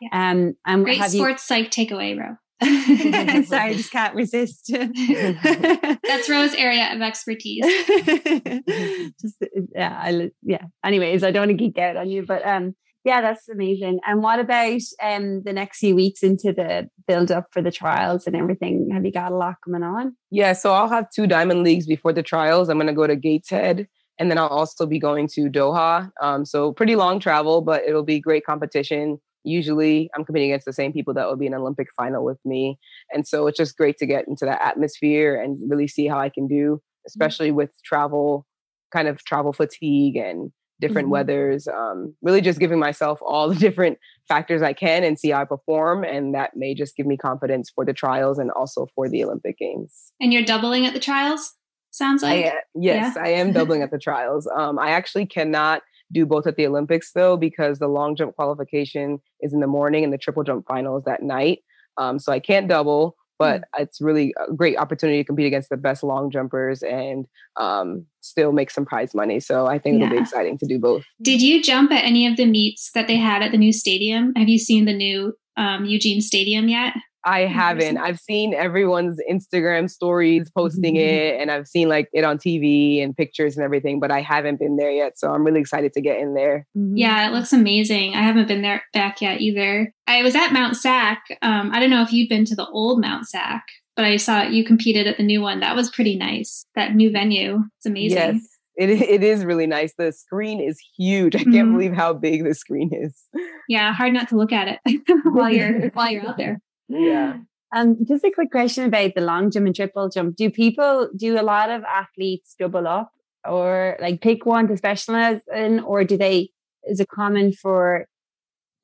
[0.00, 0.30] Yeah.
[0.30, 2.36] Um, and great sports you, psych takeaway, Ro.
[3.46, 4.70] Sorry, I just can't resist.
[4.72, 7.64] That's Ro's area of expertise.
[9.20, 9.36] just
[9.74, 10.64] yeah, I, yeah.
[10.84, 13.98] Anyways, I don't want to geek out on you, but um, yeah, that's amazing.
[14.06, 18.26] And what about um the next few weeks into the build up for the trials
[18.26, 18.90] and everything?
[18.92, 20.16] Have you got a lot coming on?
[20.30, 22.68] Yeah, so I'll have two diamond leagues before the trials.
[22.68, 26.10] I'm gonna go to Gateshead and then I'll also be going to Doha.
[26.20, 30.72] Um, so pretty long travel, but it'll be great competition usually I'm competing against the
[30.72, 32.78] same people that will be in an Olympic final with me.
[33.12, 36.28] And so it's just great to get into that atmosphere and really see how I
[36.28, 37.06] can do, mm-hmm.
[37.06, 37.56] especially mm-hmm.
[37.56, 38.46] with travel,
[38.92, 41.12] kind of travel fatigue and different mm-hmm.
[41.12, 41.68] weathers.
[41.68, 45.44] Um, really just giving myself all the different factors I can and see how I
[45.44, 46.04] perform.
[46.04, 49.58] And that may just give me confidence for the trials and also for the Olympic
[49.58, 50.12] Games.
[50.20, 51.54] And you're doubling at the trials?
[51.90, 52.46] Sounds like.
[52.46, 53.22] I, yes, yeah.
[53.22, 54.48] I am doubling at the trials.
[54.54, 59.18] Um, I actually cannot do both at the Olympics though, because the long jump qualification
[59.40, 61.60] is in the morning and the triple jump final is that night.
[61.98, 63.64] Um, so I can't double, but mm.
[63.78, 67.26] it's really a great opportunity to compete against the best long jumpers and
[67.58, 69.40] um, still make some prize money.
[69.40, 70.06] So I think yeah.
[70.06, 71.04] it'll be exciting to do both.
[71.20, 74.32] Did you jump at any of the meets that they had at the new stadium?
[74.36, 76.94] Have you seen the new um, Eugene Stadium yet?
[77.24, 77.98] I haven't.
[77.98, 81.36] I've seen everyone's Instagram stories posting mm-hmm.
[81.36, 84.58] it and I've seen like it on TV and pictures and everything, but I haven't
[84.58, 85.18] been there yet.
[85.18, 86.66] So I'm really excited to get in there.
[86.76, 86.96] Mm-hmm.
[86.96, 88.14] Yeah, it looks amazing.
[88.14, 89.92] I haven't been there back yet either.
[90.06, 91.22] I was at Mount Sac.
[91.42, 94.42] Um, I don't know if you've been to the old Mount Sac, but I saw
[94.42, 95.60] you competed at the new one.
[95.60, 96.64] That was pretty nice.
[96.74, 97.60] That new venue.
[97.78, 98.18] It's amazing.
[98.18, 98.48] Yes.
[98.74, 99.92] It, it is really nice.
[99.98, 101.36] The screen is huge.
[101.36, 101.72] I can't mm-hmm.
[101.72, 103.22] believe how big the screen is.
[103.68, 106.58] Yeah, hard not to look at it while you're while you're out there.
[107.00, 107.38] Yeah.
[107.74, 110.36] Um, just a quick question about the long jump and triple jump.
[110.36, 113.12] Do people, do a lot of athletes double up
[113.48, 116.50] or like pick one to specialize in, or do they,
[116.84, 118.06] is it common for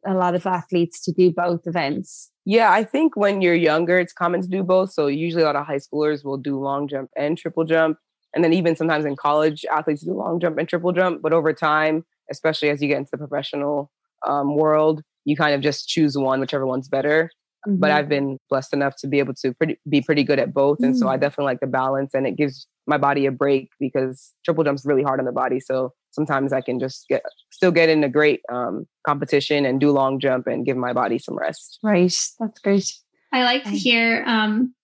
[0.07, 2.31] a lot of athletes to do both events?
[2.47, 4.93] Yeah, I think when you're younger, it's common to do both.
[4.93, 7.99] So usually a lot of high schoolers will do long jump and triple jump.
[8.35, 11.21] And then even sometimes in college, athletes do long jump and triple jump.
[11.21, 13.91] But over time, especially as you get into the professional
[14.27, 17.31] um, world, you kind of just choose one, whichever one's better.
[17.69, 17.81] Mm-hmm.
[17.81, 20.79] But I've been blessed enough to be able to pretty, be pretty good at both.
[20.81, 20.99] And mm-hmm.
[20.99, 21.21] so I mm.
[21.21, 25.03] definitely like the balance and it gives my body a break because triple jump's really
[25.03, 25.61] hard on the body.
[25.61, 29.91] So sometimes I can just get still get in a great um, competition and do
[29.91, 31.79] long jump and give my body some rest.
[31.83, 32.15] Right.
[32.41, 32.91] That's great.
[33.33, 34.75] I like to hear um,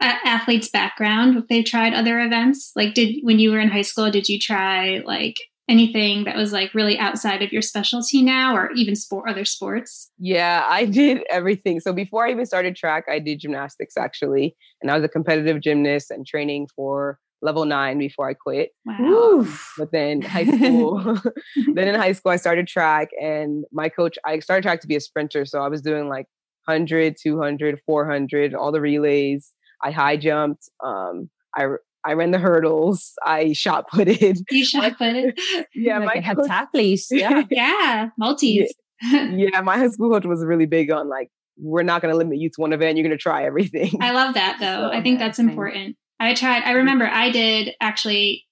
[0.00, 2.72] athletes' background if they tried other events.
[2.74, 5.36] Like, did when you were in high school, did you try like
[5.72, 10.10] anything that was like really outside of your specialty now, or even sport other sports?
[10.18, 11.80] Yeah, I did everything.
[11.80, 15.60] So before I even started track, I did gymnastics actually, and I was a competitive
[15.60, 18.70] gymnast and training for level nine before I quit.
[18.84, 19.46] Wow.
[19.76, 21.18] But then high school,
[21.74, 24.96] then in high school, I started track and my coach, I started track to be
[24.96, 25.44] a sprinter.
[25.44, 26.26] So I was doing like
[26.66, 29.52] 100, 200, 400, all the relays.
[29.82, 30.70] I high jumped.
[30.84, 31.66] Um, I,
[32.04, 33.12] I ran the hurdles.
[33.24, 34.38] I shot putted.
[34.50, 35.38] You shot putted?
[35.74, 37.08] yeah, like my coach, athletes.
[37.10, 37.42] Yeah.
[37.50, 38.08] yeah.
[38.18, 38.72] Multis.
[39.02, 39.30] Yeah.
[39.30, 39.60] yeah.
[39.60, 42.48] My high school coach was really big on like, we're not going to limit you
[42.48, 42.96] to one event.
[42.96, 43.98] You're going to try everything.
[44.00, 44.90] I love that though.
[44.90, 45.96] So, I think that's important.
[46.18, 46.76] I tried, I mm.
[46.76, 48.46] remember I did actually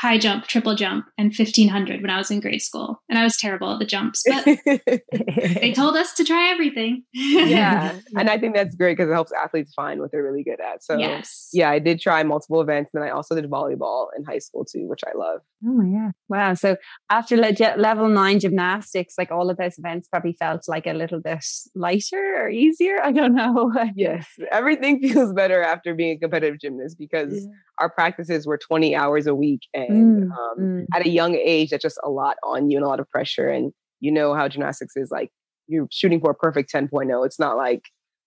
[0.00, 3.02] high jump, triple jump, and 1500 when I was in grade school.
[3.08, 4.44] And I was terrible at the jumps, but
[5.60, 7.02] they told us to try everything.
[7.12, 7.98] yeah.
[8.16, 10.82] And I think that's great because it helps athletes find what they're really good at.
[10.82, 11.48] So, yes.
[11.52, 12.90] yeah, I did try multiple events.
[12.92, 15.40] And then I also did volleyball in high school too, which I love.
[15.64, 16.12] Oh, my God.
[16.28, 16.54] Wow.
[16.54, 16.76] So,
[17.10, 21.44] after level nine gymnastics, like all of those events probably felt like a little bit
[21.74, 22.96] lighter or easier.
[23.02, 23.72] I don't know.
[23.94, 24.26] yes.
[24.50, 27.50] Everything feels better after being a competitive gymnast because yeah.
[27.78, 29.62] our practices were 20 hours a week.
[29.74, 30.86] And and mm, um, mm.
[30.94, 33.48] at a young age that's just a lot on you and a lot of pressure
[33.48, 35.30] and you know how gymnastics is like
[35.66, 37.82] you're shooting for a perfect 10.0 it's not like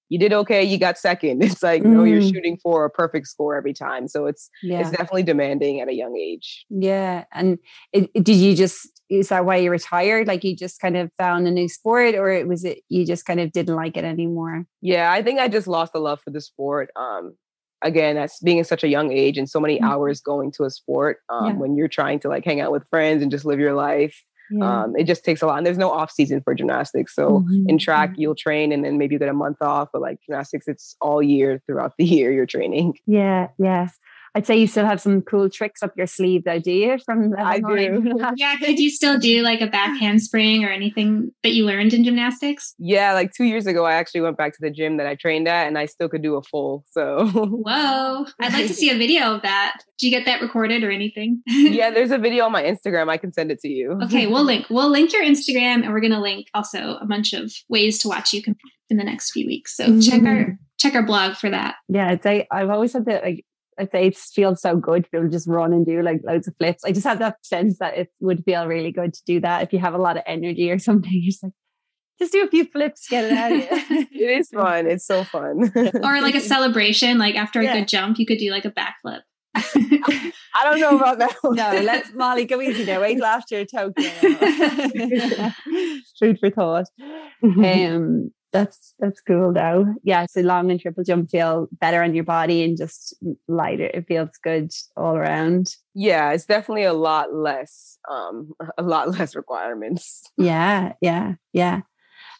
[0.09, 1.87] you did okay you got second it's like mm.
[1.87, 2.33] no you're mm.
[2.33, 4.81] shooting for a perfect score every time so it's yeah.
[4.81, 7.57] it's definitely demanding at a young age yeah and
[7.93, 11.11] it, it, did you just is that why you retired like you just kind of
[11.17, 14.65] found a new sport or was it you just kind of didn't like it anymore
[14.81, 17.33] yeah i think i just lost the love for the sport um
[17.81, 19.85] again as being in such a young age and so many mm-hmm.
[19.85, 21.53] hours going to a sport um, yeah.
[21.53, 24.83] when you're trying to like hang out with friends and just live your life yeah.
[24.83, 27.69] um, it just takes a lot and there's no off season for gymnastics so mm-hmm.
[27.69, 28.21] in track mm-hmm.
[28.21, 31.21] you'll train and then maybe you get a month off but like gymnastics it's all
[31.21, 33.87] year throughout the year you're training yeah yeah
[34.33, 36.97] I'd say you still have some cool tricks up your sleeve, though, do you?
[36.99, 38.13] From I do.
[38.37, 42.05] yeah, could you still do like a back handspring or anything that you learned in
[42.05, 42.73] gymnastics?
[42.79, 45.49] Yeah, like two years ago, I actually went back to the gym that I trained
[45.49, 46.85] at, and I still could do a full.
[46.91, 49.77] So, whoa, I'd like to see a video of that.
[49.99, 51.41] Did you get that recorded or anything?
[51.47, 53.09] yeah, there's a video on my Instagram.
[53.09, 53.99] I can send it to you.
[54.03, 54.67] Okay, we'll link.
[54.69, 58.31] We'll link your Instagram, and we're gonna link also a bunch of ways to watch
[58.31, 59.75] you compete in the next few weeks.
[59.75, 59.99] So mm-hmm.
[59.99, 61.75] check our check our blog for that.
[61.89, 63.45] Yeah, it's I'd say I've always had that like
[63.79, 66.21] I'd say it feels so good to be able to just run and do like
[66.23, 66.83] loads of flips.
[66.83, 69.73] I just have that sense that it would feel really good to do that if
[69.73, 71.11] you have a lot of energy or something.
[71.11, 71.53] You're just like,
[72.19, 74.07] just do a few flips, get it out of you.
[74.11, 74.85] it is fun.
[74.85, 75.71] It's so fun.
[75.75, 77.79] or like a celebration, like after a yeah.
[77.79, 79.21] good jump, you could do like a backflip.
[79.55, 81.35] I don't know about that.
[81.41, 81.55] One.
[81.55, 83.01] No, let's Molly go easy there.
[83.01, 84.09] Wait till after Tokyo.
[86.19, 86.85] Food for thought.
[87.43, 89.93] Um, that's that's cool though.
[90.03, 93.15] Yeah, so long and triple jump feel better on your body and just
[93.47, 93.85] lighter.
[93.85, 95.75] It feels good all around.
[95.93, 100.23] Yeah, it's definitely a lot less, um, a lot less requirements.
[100.37, 101.81] Yeah, yeah, yeah.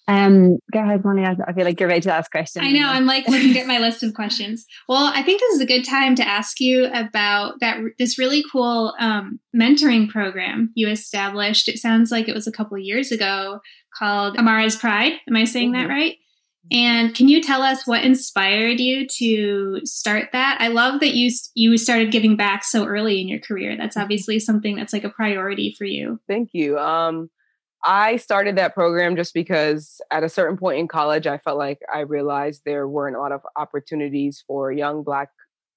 [0.08, 1.24] Um, go ahead, Molly.
[1.24, 2.66] I feel like you're ready to ask questions.
[2.66, 2.88] I know.
[2.88, 4.66] I'm like looking at my list of questions.
[4.90, 7.78] Well, I think this is a good time to ask you about that.
[7.98, 11.68] This really cool um, mentoring program you established.
[11.68, 13.60] It sounds like it was a couple years ago
[13.98, 15.14] called Amara's Pride.
[15.28, 15.88] Am I saying mm-hmm.
[15.88, 16.16] that right?
[16.72, 20.58] And can you tell us what inspired you to start that?
[20.60, 23.76] I love that you you started giving back so early in your career.
[23.78, 24.04] That's mm-hmm.
[24.04, 26.20] obviously something that's like a priority for you.
[26.28, 26.78] Thank you.
[26.78, 27.30] Um,
[27.84, 31.80] I started that program just because at a certain point in college, I felt like
[31.94, 35.30] I realized there weren't a lot of opportunities for young Black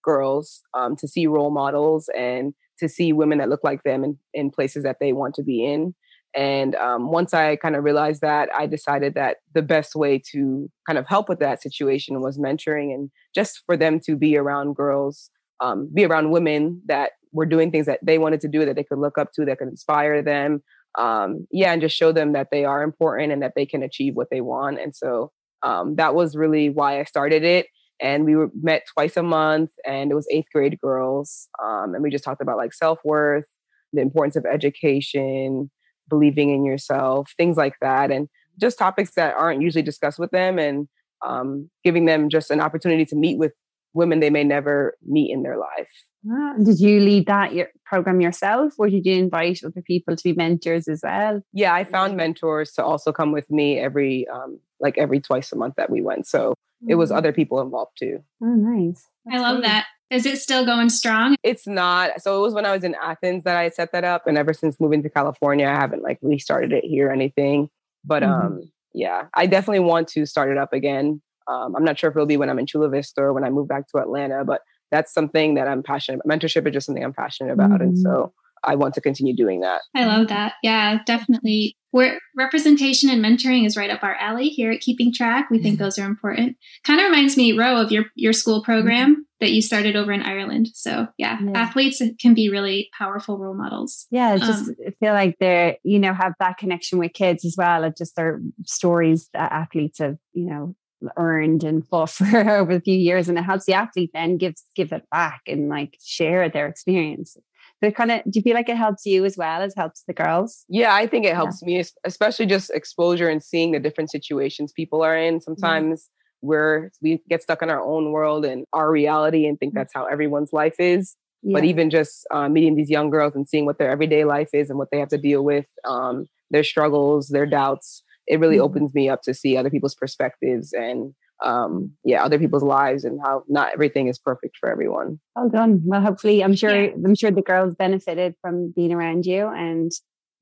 [0.05, 4.19] girls um, to see role models and to see women that look like them in,
[4.35, 5.95] in places that they want to be in.
[6.37, 10.69] And um, once I kind of realized that, I decided that the best way to
[10.87, 14.75] kind of help with that situation was mentoring and just for them to be around
[14.75, 18.75] girls, um, be around women that were doing things that they wanted to do, that
[18.75, 20.62] they could look up to, that could inspire them.
[20.97, 24.15] Um, yeah, and just show them that they are important and that they can achieve
[24.15, 24.81] what they want.
[24.81, 27.67] And so um, that was really why I started it.
[28.01, 31.49] And we were met twice a month, and it was eighth grade girls.
[31.63, 33.47] Um, and we just talked about like self worth,
[33.93, 35.71] the importance of education,
[36.09, 38.29] believing in yourself, things like that, and
[38.61, 40.89] just topics that aren't usually discussed with them, and
[41.25, 43.53] um, giving them just an opportunity to meet with
[43.95, 45.91] women they may never meet in their life.
[46.31, 50.23] Ah, did you lead that your program yourself, or did you invite other people to
[50.23, 51.43] be mentors as well?
[51.53, 55.57] Yeah, I found mentors to also come with me every um, like every twice a
[55.57, 56.27] month that we went.
[56.27, 56.91] So mm-hmm.
[56.91, 57.17] it was mm.
[57.17, 58.23] other people involved too.
[58.43, 59.07] Oh, nice!
[59.25, 59.69] That's I love great.
[59.69, 59.87] that.
[60.11, 61.37] Is it still going strong?
[61.43, 62.23] It's not.
[62.23, 64.53] So it was when I was in Athens that I set that up, and ever
[64.53, 67.69] since moving to California, I haven't like restarted it here or anything.
[68.05, 68.47] But mm-hmm.
[68.47, 71.21] um, yeah, I definitely want to start it up again.
[71.47, 73.51] Um, I'm not sure if it'll be when I'm in Chula Vista or when I
[73.51, 74.63] move back to Atlanta, but
[74.95, 76.39] that's something that I'm passionate about.
[76.39, 77.71] Mentorship is just something I'm passionate about.
[77.71, 77.83] Mm-hmm.
[77.83, 79.83] And so I want to continue doing that.
[79.93, 80.55] I love that.
[80.63, 81.77] Yeah, definitely.
[81.91, 85.51] Where representation and mentoring is right up our alley here at Keeping Track.
[85.51, 85.85] We think mm-hmm.
[85.85, 86.57] those are important.
[86.85, 89.21] Kind of reminds me, Ro, of your your school program mm-hmm.
[89.41, 90.69] that you started over in Ireland.
[90.75, 94.07] So yeah, yeah, athletes can be really powerful role models.
[94.13, 97.83] Yeah, just um, feel like they're you know have that connection with kids as well.
[97.83, 100.77] It just their stories that athletes have you know
[101.17, 104.64] earned and fought for over a few years and it helps the athlete then gives
[104.75, 107.37] give it back and like share their experience
[107.83, 110.14] so kind of, do you feel like it helps you as well as helps the
[110.14, 110.64] girls?
[110.69, 111.79] Yeah, I think it helps yeah.
[111.79, 115.40] me, especially just exposure and seeing the different situations people are in.
[115.40, 116.49] Sometimes mm-hmm.
[116.49, 119.81] we're, we get stuck in our own world and our reality and think mm-hmm.
[119.81, 121.17] that's how everyone's life is.
[121.43, 121.55] Yeah.
[121.55, 124.71] But even just uh, meeting these young girls and seeing what their everyday life is
[124.71, 128.65] and what they have to deal with, um, their struggles, their doubts, it really mm-hmm.
[128.65, 133.21] opens me up to see other people's perspectives and um yeah other people's lives and
[133.23, 136.93] how not everything is perfect for everyone well done well hopefully i'm sure yeah.
[137.05, 139.91] i'm sure the girls benefited from being around you and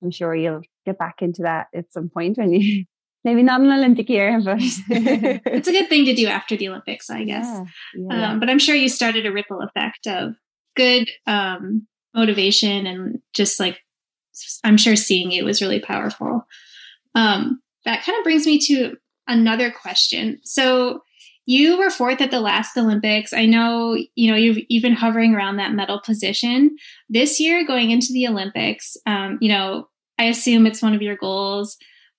[0.03, 2.85] i'm sure you'll get back into that at some point when you
[3.25, 7.09] maybe not an olympic year but it's a good thing to do after the olympics
[7.09, 7.65] i guess yeah,
[7.95, 8.33] yeah.
[8.33, 10.35] Um, but i'm sure you started a ripple effect of
[10.77, 13.79] good um motivation and just like
[14.63, 16.47] i'm sure seeing you was really powerful
[17.15, 20.41] um that kind of brings me to another question.
[20.45, 21.01] So
[21.47, 23.33] you were fourth at the last Olympics.
[23.33, 26.77] I know, you know, you've been hovering around that medal position.
[27.09, 31.17] This year, going into the Olympics, um, you know, I assume it's one of your
[31.17, 31.77] goals,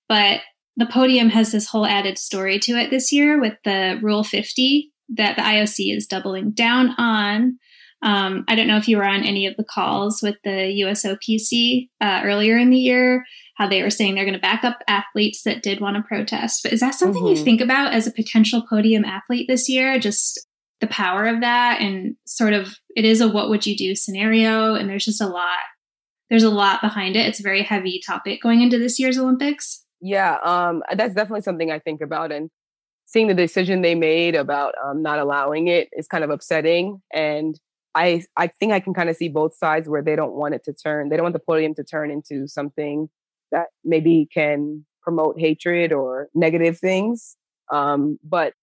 [0.08, 0.40] but
[0.76, 4.92] the podium has this whole added story to it this year with the Rule 50
[5.16, 7.58] that the IOC is doubling down on.
[8.02, 11.88] Um, I don't know if you were on any of the calls with the USOPC
[12.00, 15.42] uh, earlier in the year, how they were saying they're going to back up athletes
[15.42, 16.62] that did want to protest.
[16.62, 17.36] But is that something mm-hmm.
[17.36, 19.98] you think about as a potential podium athlete this year?
[19.98, 20.46] Just
[20.80, 24.74] the power of that and sort of it is a what would you do scenario.
[24.74, 25.60] And there's just a lot,
[26.30, 27.26] there's a lot behind it.
[27.26, 29.84] It's a very heavy topic going into this year's Olympics.
[30.00, 32.32] Yeah, um, that's definitely something I think about.
[32.32, 32.50] And
[33.06, 37.00] seeing the decision they made about um, not allowing it is kind of upsetting.
[37.12, 37.58] And
[37.94, 40.64] I I think I can kind of see both sides where they don't want it
[40.64, 41.08] to turn.
[41.08, 43.08] They don't want the podium to turn into something
[43.50, 47.36] that maybe can promote hatred or negative things.
[47.72, 48.54] Um, but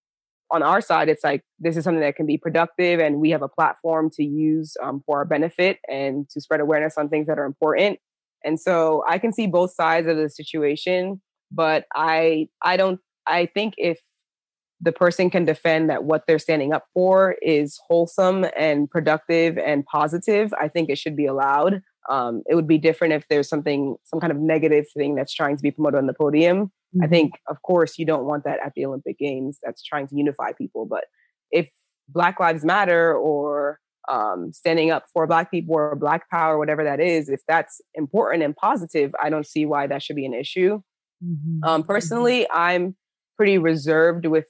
[0.51, 3.41] on our side, it's like this is something that can be productive, and we have
[3.41, 7.39] a platform to use um, for our benefit and to spread awareness on things that
[7.39, 7.99] are important.
[8.43, 13.45] And so I can see both sides of the situation, but I I don't I
[13.45, 13.99] think if
[14.81, 19.85] the person can defend that what they're standing up for is wholesome and productive and
[19.85, 21.81] positive, I think it should be allowed.
[22.09, 25.57] Um, it would be different if there's something, some kind of negative thing that's trying
[25.57, 26.65] to be promoted on the podium.
[26.65, 27.03] Mm-hmm.
[27.03, 30.15] I think, of course, you don't want that at the Olympic Games that's trying to
[30.15, 30.85] unify people.
[30.85, 31.05] But
[31.51, 31.69] if
[32.09, 36.99] Black Lives Matter or um, standing up for Black people or Black power, whatever that
[36.99, 40.81] is, if that's important and positive, I don't see why that should be an issue.
[41.23, 41.63] Mm-hmm.
[41.63, 41.87] Um, mm-hmm.
[41.87, 42.95] personally, I'm
[43.37, 44.47] pretty reserved with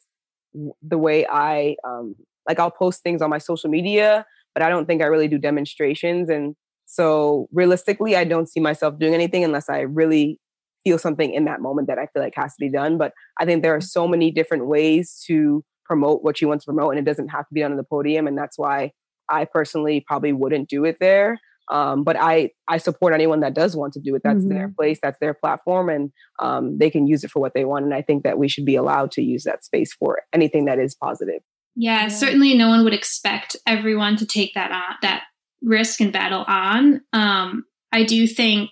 [0.82, 2.16] the way I um,
[2.48, 5.38] like I'll post things on my social media, but I don't think I really do
[5.38, 6.30] demonstrations.
[6.30, 6.56] And
[6.92, 10.42] so realistically, I don't see myself doing anything unless I really
[10.84, 12.98] feel something in that moment that I feel like has to be done.
[12.98, 16.66] But I think there are so many different ways to promote what you want to
[16.66, 18.28] promote, and it doesn't have to be done on the podium.
[18.28, 18.92] And that's why
[19.30, 21.40] I personally probably wouldn't do it there.
[21.72, 24.22] Um, but I I support anyone that does want to do it.
[24.26, 24.50] That's mm-hmm.
[24.50, 25.00] their place.
[25.02, 27.86] That's their platform, and um, they can use it for what they want.
[27.86, 30.78] And I think that we should be allowed to use that space for anything that
[30.78, 31.42] is positive.
[31.78, 32.08] Yeah, yeah.
[32.10, 35.24] certainly, no one would expect everyone to take that on that
[35.62, 37.02] risk and battle on.
[37.14, 38.72] Um, I do think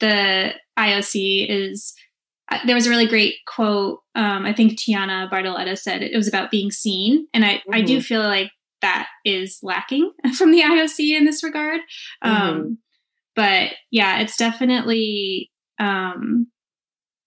[0.00, 1.94] the IOC is.
[2.50, 4.00] Uh, there was a really great quote.
[4.14, 7.74] Um, I think Tianna Bartoletta said it, it was about being seen, and I mm-hmm.
[7.74, 8.02] I do mm-hmm.
[8.02, 8.50] feel like
[8.82, 11.80] that is lacking from the IOC in this regard.
[12.22, 12.60] Um, mm-hmm.
[12.60, 12.78] Um,
[13.36, 16.48] but yeah, it's definitely um,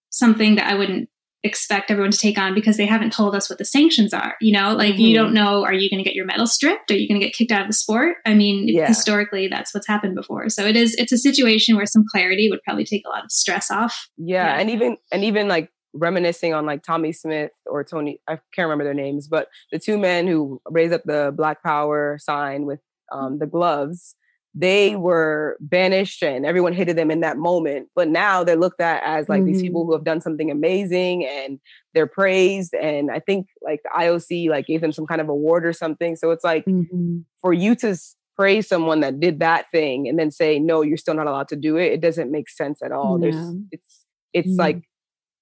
[0.09, 1.09] something that I wouldn't
[1.43, 4.35] expect everyone to take on because they haven't told us what the sanctions are.
[4.39, 5.01] You know, like mm-hmm.
[5.01, 6.89] you don't know, are you going to get your medal stripped?
[6.89, 8.17] Are you going to get kicked out of the sport?
[8.25, 8.87] I mean, yeah.
[8.87, 10.49] historically, that's what's happened before.
[10.49, 13.31] So it is, it's a situation where some clarity would probably take a lot of
[13.31, 14.09] stress off.
[14.17, 14.45] Yeah.
[14.45, 14.59] yeah.
[14.59, 18.85] And even, and even like reminiscing on like Tommie Smith or Tony, I can't remember
[18.85, 22.79] their names, but the two men who raised up the Black Power sign with
[23.11, 24.15] um, the gloves,
[24.55, 27.87] they were banished and everyone hated them in that moment.
[27.95, 29.47] But now they're looked at as like mm-hmm.
[29.47, 31.59] these people who have done something amazing and
[31.93, 32.73] they're praised.
[32.75, 36.15] And I think like the IOC like gave them some kind of award or something.
[36.15, 37.19] So it's like mm-hmm.
[37.41, 37.97] for you to
[38.35, 41.55] praise someone that did that thing and then say no, you're still not allowed to
[41.55, 41.91] do it.
[41.91, 43.19] It doesn't make sense at all.
[43.19, 43.31] Yeah.
[43.31, 44.59] There's it's it's mm-hmm.
[44.59, 44.83] like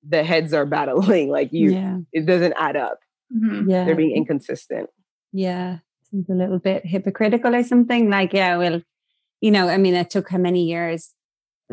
[0.07, 1.97] the heads are battling like you yeah.
[2.13, 2.99] it doesn't add up
[3.35, 3.69] Mhm.
[3.69, 3.85] Yeah.
[3.85, 4.89] they're being inconsistent.
[5.31, 5.79] Yeah.
[6.09, 8.09] Seems a little bit hypocritical or something.
[8.09, 8.81] Like, yeah, well,
[9.41, 11.11] you know, I mean, it took how many years?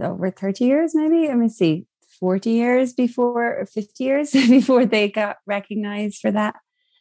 [0.01, 1.29] Over 30 years, maybe?
[1.29, 1.87] Let me see.
[2.21, 6.55] 40 years before, 50 years before they got recognized for that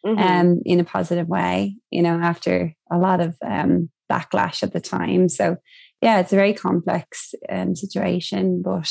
[0.05, 0.19] Mhm.
[0.19, 4.79] um, in a positive way, you know, after a lot of um, backlash at the
[4.79, 5.27] time.
[5.27, 5.57] So,
[6.01, 8.89] yeah, it's a very complex um, situation, but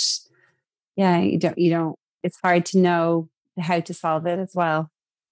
[0.96, 4.90] yeah, you don't, you don't, it's hard to know how to solve it as well.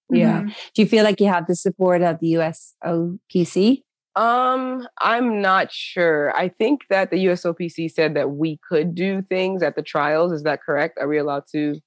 [0.09, 0.41] yeah.
[0.43, 0.55] Mhm.
[0.73, 3.83] Do you feel like you have the support of the USOPC?
[4.15, 6.35] Um, I'm not sure.
[6.35, 10.31] I think that the USOPC said that we could do things at the trials.
[10.31, 10.97] Is that correct?
[11.01, 11.81] Are we allowed to do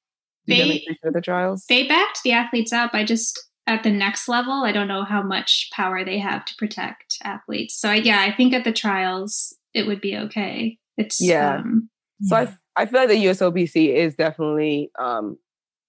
[0.47, 1.65] They- demonstration at the trials?
[1.69, 2.91] They backed the athletes up.
[2.93, 6.55] I just at the next level, I don't know how much power they have to
[6.57, 7.79] protect athletes.
[7.79, 10.79] So I, yeah, I think at the trials it would be okay.
[10.97, 11.57] It's Yeah.
[11.59, 11.91] Um,
[12.23, 15.37] So I, I feel like the USOPC is definitely um,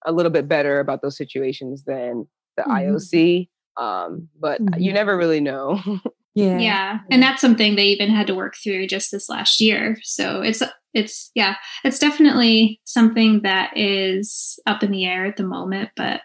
[0.06, 2.26] a little bit better about those situations than
[2.56, 2.70] the Mhm.
[2.70, 3.48] IOC.
[3.82, 4.94] Um, but you Mhm.
[4.94, 5.80] never really know.
[6.34, 6.58] yeah.
[6.58, 6.98] yeah.
[7.10, 9.96] and that's something they even had to work through just this last year.
[10.02, 10.62] So it's
[10.92, 16.22] it's yeah, it's definitely something that is up in the air at the moment, but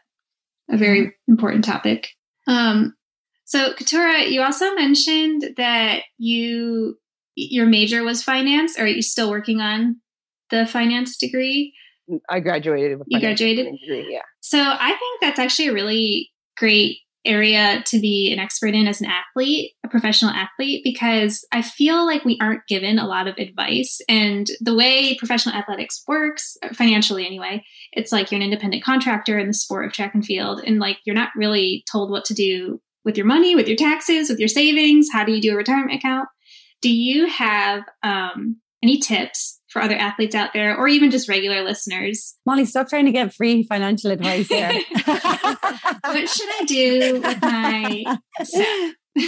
[0.69, 2.09] a very important topic.
[2.47, 2.95] Um,
[3.45, 6.97] so Keturah, you also mentioned that you
[7.35, 9.97] your major was finance, or are you still working on
[10.49, 11.73] the finance degree?
[12.29, 13.65] I graduated with You graduated?
[13.65, 14.21] degree, yeah.
[14.41, 19.01] So I think that's actually a really great area to be an expert in as
[19.01, 23.37] an athlete, a professional athlete, because I feel like we aren't given a lot of
[23.37, 23.99] advice.
[24.07, 29.47] And the way professional athletics works, financially anyway, it's like you're an independent contractor in
[29.47, 30.61] the sport of track and field.
[30.65, 34.29] And like you're not really told what to do with your money, with your taxes,
[34.29, 35.07] with your savings.
[35.11, 36.27] How do you do a retirement account?
[36.81, 41.61] Do you have um, any tips for other athletes out there or even just regular
[41.61, 42.35] listeners.
[42.45, 44.71] Molly, stop trying to get free financial advice here.
[44.71, 48.17] what should I do with my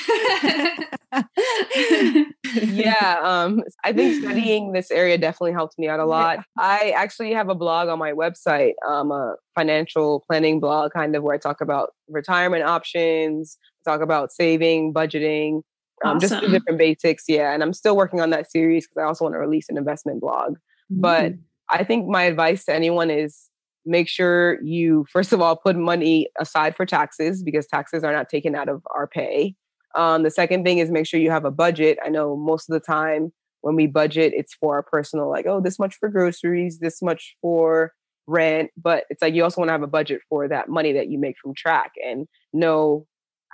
[2.61, 6.39] yeah um i think studying this area definitely helped me out a lot.
[6.57, 11.23] I actually have a blog on my website um a financial planning blog kind of
[11.23, 15.61] where i talk about retirement options talk about saving budgeting
[16.05, 19.05] um, just the different basics yeah and i'm still working on that series because i
[19.05, 20.55] also want to release an investment blog
[20.89, 21.33] but
[21.69, 23.49] I think my advice to anyone is
[23.85, 28.29] make sure you, first of all, put money aside for taxes because taxes are not
[28.29, 29.55] taken out of our pay.
[29.95, 31.97] Um, the second thing is make sure you have a budget.
[32.03, 33.31] I know most of the time
[33.61, 37.35] when we budget, it's for our personal, like, oh, this much for groceries, this much
[37.41, 37.93] for
[38.27, 38.69] rent.
[38.77, 41.17] But it's like you also want to have a budget for that money that you
[41.17, 43.07] make from track and know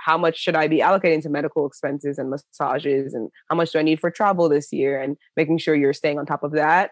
[0.03, 3.79] how much should I be allocating to medical expenses and massages and how much do
[3.79, 6.91] I need for travel this year and making sure you're staying on top of that.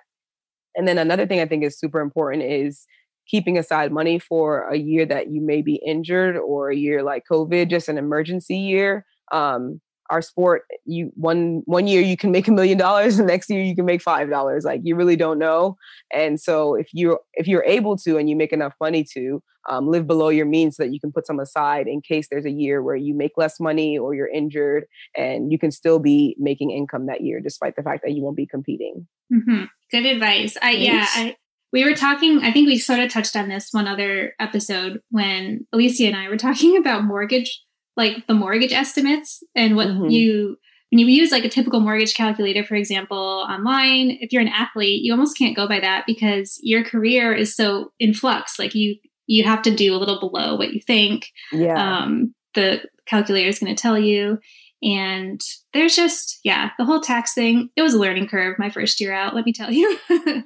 [0.76, 2.86] And then another thing I think is super important is
[3.28, 7.24] keeping aside money for a year that you may be injured or a year like
[7.30, 9.06] COVID, just an emergency year.
[9.32, 9.82] Um,
[10.12, 13.62] our sport, you one one year you can make a million dollars, the next year
[13.62, 14.64] you can make five dollars.
[14.64, 15.78] Like you really don't know.
[16.14, 19.88] And so if you're if you're able to and you make enough money to um,
[19.88, 22.52] live below your means so that you can put some aside in case there's a
[22.52, 24.86] year where you make less money or you're injured
[25.16, 28.38] and you can still be making income that year despite the fact that you won't
[28.38, 29.08] be competing.
[29.32, 29.70] Mhm.
[29.92, 30.58] Good advice.
[30.62, 31.36] I yeah, I
[31.72, 35.66] we were talking, I think we sort of touched on this one other episode when
[35.74, 37.62] Alysia and I were talking about mortgage,
[37.98, 40.12] like the mortgage estimates and what Mhm.
[40.12, 40.58] you
[40.92, 45.02] when you use like a typical mortgage calculator, for example, online, if you're an athlete,
[45.04, 48.60] you almost can't go by that because your career is so in flux.
[48.60, 51.76] Like you you have to do a little below what you think Yeah.
[52.00, 54.38] um, the calculator is going to tell you.
[54.84, 55.40] And
[55.74, 57.70] there's just, yeah, the whole tax thing.
[57.78, 59.98] It was a learning curve my first year out, let me tell you.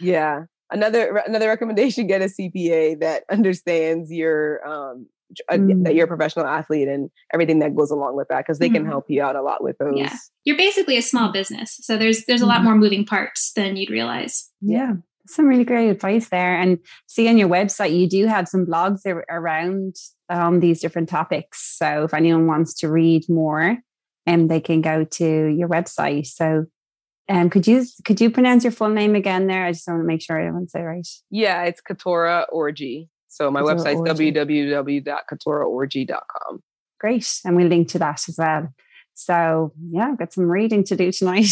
[0.00, 0.44] Yeah.
[0.72, 5.06] Another another recommendation: get a CPA that understands your um
[5.50, 5.84] Mm.
[5.84, 8.84] that you're a professional athlete and everything that goes along with that because they can
[8.84, 8.88] Mhm.
[8.88, 9.96] help you out a lot with those.
[9.96, 10.14] Yeah.
[10.44, 11.78] You're basically a small business.
[11.82, 12.64] So there's there's a lot Mhm.
[12.64, 14.50] more moving parts than you'd realize.
[14.60, 14.92] Yeah.
[15.26, 16.54] Some really great advice there.
[16.60, 19.96] And see on your website, you do have some blogs ar- around
[20.28, 21.76] um, these different topics.
[21.78, 23.78] So if anyone wants to read more,
[24.26, 26.26] um, they can go to your website.
[26.26, 26.66] So
[27.28, 29.64] um, could you could you pronounce your full name again there?
[29.64, 31.08] I just want to make sure everyone say right.
[31.30, 33.08] Yeah, it's Keturah Orji.
[33.34, 34.32] So my Keturah website's Orji.
[34.32, 36.62] www.keturahorji.com.
[37.00, 37.40] Great.
[37.44, 38.72] And we'll link to that as well.
[39.14, 41.50] So yeah, I've got some reading to do tonight.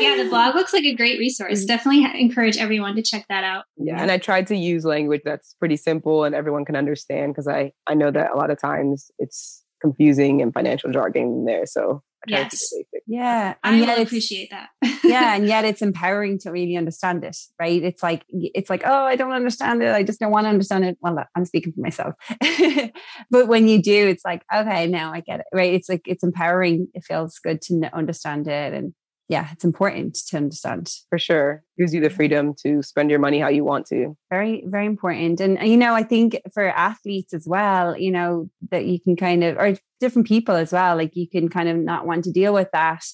[0.00, 1.64] Yeah, the blog looks like a great resource.
[1.64, 1.66] Mm.
[1.66, 3.64] Definitely encourage everyone to check that out.
[3.76, 7.46] Yeah, and I tried to use language that's pretty simple and everyone can understand because
[7.46, 11.66] I I know that a lot of times it's confusing and financial jargon there.
[11.66, 12.72] So Yes.
[13.06, 13.54] Yeah.
[13.64, 14.68] And I yet appreciate that.
[15.04, 15.34] yeah.
[15.34, 17.82] And yet it's empowering to really understand it, right?
[17.82, 19.94] It's like, it's like, oh, I don't understand it.
[19.94, 20.98] I just don't want to understand it.
[21.00, 22.14] Well, I'm speaking for myself.
[23.30, 25.74] but when you do, it's like, okay, now I get it, right?
[25.74, 26.88] It's like, it's empowering.
[26.94, 28.74] It feels good to understand it.
[28.74, 28.94] And
[29.30, 30.92] yeah, it's important to understand.
[31.08, 31.62] For sure.
[31.78, 34.16] Gives you the freedom to spend your money how you want to.
[34.28, 35.40] Very, very important.
[35.40, 39.44] And, you know, I think for athletes as well, you know, that you can kind
[39.44, 42.52] of, or different people as well, like you can kind of not want to deal
[42.52, 43.04] with that.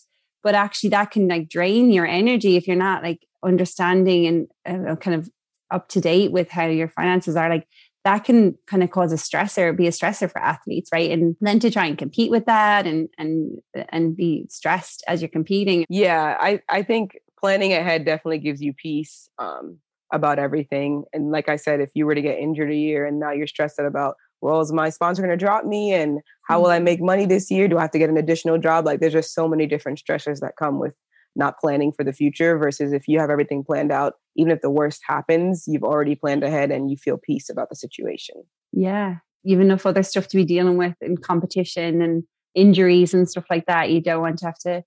[0.43, 4.97] But actually, that can like drain your energy if you're not like understanding and uh,
[4.97, 5.29] kind of
[5.71, 7.51] up to date with how your finances are.
[7.51, 7.69] Like
[8.07, 11.11] that can kind of cause a stressor, be a stressor for athletes, right?
[11.11, 15.29] And then to try and compete with that and and and be stressed as you're
[15.29, 15.85] competing.
[15.89, 19.79] Yeah, I I think planning ahead definitely gives you peace um,
[20.13, 21.03] about everything.
[21.13, 23.49] And like I said, if you were to get injured a year and now you're
[23.49, 25.93] stressed out about, well, is my sponsor going to drop me?
[25.93, 26.85] And how will I mm-hmm.
[26.85, 27.67] make money this year?
[27.67, 28.87] Do I have to get an additional job?
[28.87, 30.95] Like, there's just so many different stressors that come with
[31.37, 34.71] not planning for the future versus if you have everything planned out, even if the
[34.71, 38.37] worst happens, you've already planned ahead and you feel peace about the situation.
[38.73, 39.17] Yeah.
[39.45, 42.25] Even if other stuff to be dealing with in competition and
[42.55, 44.83] injuries and stuff like that, you don't want to have to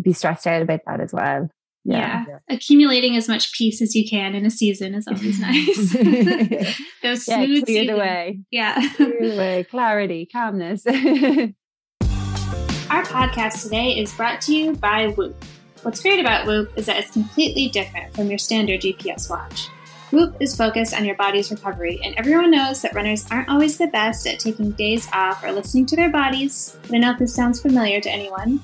[0.00, 1.48] be stressed out about that as well.
[1.84, 2.24] Yeah.
[2.26, 2.38] yeah.
[2.48, 5.94] Accumulating as much peace as you can in a season is always nice.
[7.02, 7.28] Go smooth.
[7.28, 8.40] Yeah, clear the way.
[8.50, 8.88] Yeah.
[8.96, 9.64] clear the way.
[9.70, 10.86] Clarity, calmness.
[10.86, 10.94] Our
[13.02, 15.36] podcast today is brought to you by Whoop.
[15.84, 19.68] What's great about Whoop is that it's completely different from your standard GPS watch.
[20.12, 23.88] Whoop is focused on your body's recovery, and everyone knows that runners aren't always the
[23.88, 26.78] best at taking days off or listening to their bodies.
[26.84, 28.60] But I know if this sounds familiar to anyone.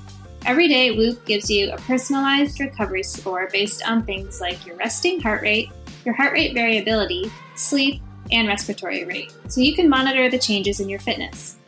[0.47, 5.21] Every day, Whoop gives you a personalized recovery score based on things like your resting
[5.21, 5.69] heart rate,
[6.07, 8.01] your heart rate variability, sleep,
[8.33, 11.59] and respiratory rate, so you can monitor the changes in your fitness.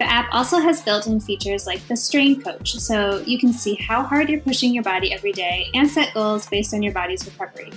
[0.00, 3.74] The app also has built in features like the Strain Coach, so you can see
[3.74, 7.26] how hard you're pushing your body every day and set goals based on your body's
[7.26, 7.70] recovery.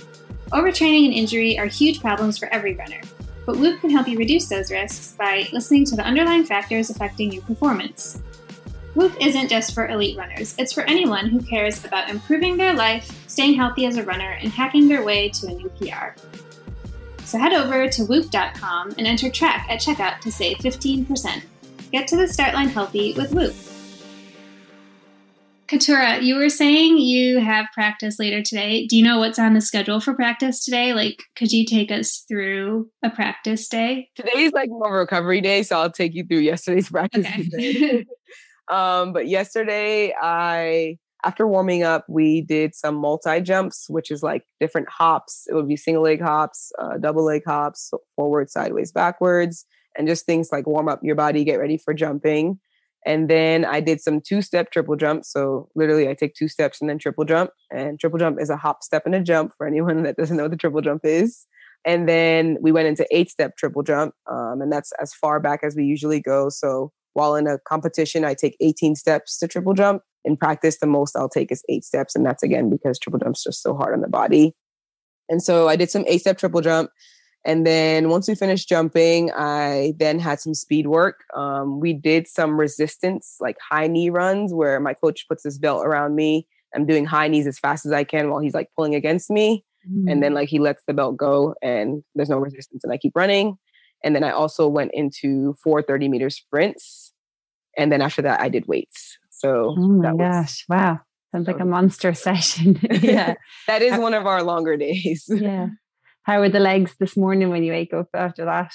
[0.50, 3.02] Overtraining and injury are huge problems for every runner,
[3.44, 7.30] but Whoop can help you reduce those risks by listening to the underlying factors affecting
[7.30, 8.22] your performance.
[8.94, 13.28] Whoop isn't just for elite runners, it's for anyone who cares about improving their life,
[13.28, 16.18] staying healthy as a runner, and hacking their way to a new PR.
[17.26, 21.42] So head over to whoop.com and enter track at checkout to save 15%.
[21.94, 23.54] Get to the start line healthy with Whoop.
[25.68, 28.88] Keturah, you were saying you have practice later today.
[28.88, 30.92] Do you know what's on the schedule for practice today?
[30.92, 34.08] Like, could you take us through a practice day?
[34.16, 38.04] Today's like more recovery day, so I'll take you through yesterday's practice okay.
[38.72, 44.42] um, but yesterday, I after warming up, we did some multi jumps, which is like
[44.58, 45.44] different hops.
[45.48, 49.64] It would be single leg hops, uh, double leg hops, forward, sideways, backwards
[49.96, 52.58] and just things like warm up your body, get ready for jumping.
[53.06, 55.30] And then I did some two step triple jumps.
[55.30, 57.50] So literally, I take two steps and then triple jump.
[57.70, 60.44] And triple jump is a hop, step, and a jump for anyone that doesn't know
[60.44, 61.46] what the triple jump is.
[61.84, 64.14] And then we went into eight step triple jump.
[64.30, 66.48] Um, and that's as far back as we usually go.
[66.48, 70.02] So while in a competition, I take 18 steps to triple jump.
[70.24, 72.16] In practice, the most I'll take is eight steps.
[72.16, 74.54] And that's again because triple jump's just so hard on the body.
[75.28, 76.90] And so I did some eight step triple jump.
[77.44, 81.24] And then once we finished jumping, I then had some speed work.
[81.36, 85.84] Um, we did some resistance, like high knee runs, where my coach puts his belt
[85.84, 86.46] around me.
[86.74, 89.64] I'm doing high knees as fast as I can while he's like pulling against me.
[89.90, 90.10] Mm.
[90.10, 90.36] And then mm.
[90.36, 93.58] like he lets the belt go and there's no resistance and I keep running.
[94.02, 97.12] And then I also went into four 30 meter sprints.
[97.76, 99.18] And then after that, I did weights.
[99.30, 101.00] So, oh my gosh, wow.
[101.32, 102.78] Sounds like a monster session.
[102.90, 103.34] yeah.
[103.66, 105.24] that is one of our longer days.
[105.28, 105.68] yeah.
[106.24, 108.74] How were the legs this morning when you wake up after that?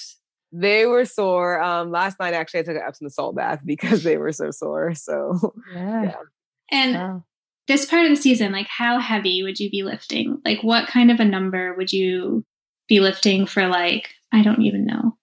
[0.52, 1.62] They were sore.
[1.62, 4.94] Um, last night, actually, I took an Epsom salt bath because they were so sore.
[4.96, 6.04] So, yeah.
[6.04, 6.16] yeah.
[6.72, 7.24] And wow.
[7.68, 10.40] this part of the season, like, how heavy would you be lifting?
[10.46, 12.46] Like, what kind of a number would you
[12.88, 15.18] be lifting for, like, I don't even know,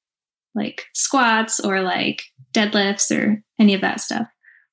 [0.54, 4.26] like squats or like deadlifts or any of that stuff?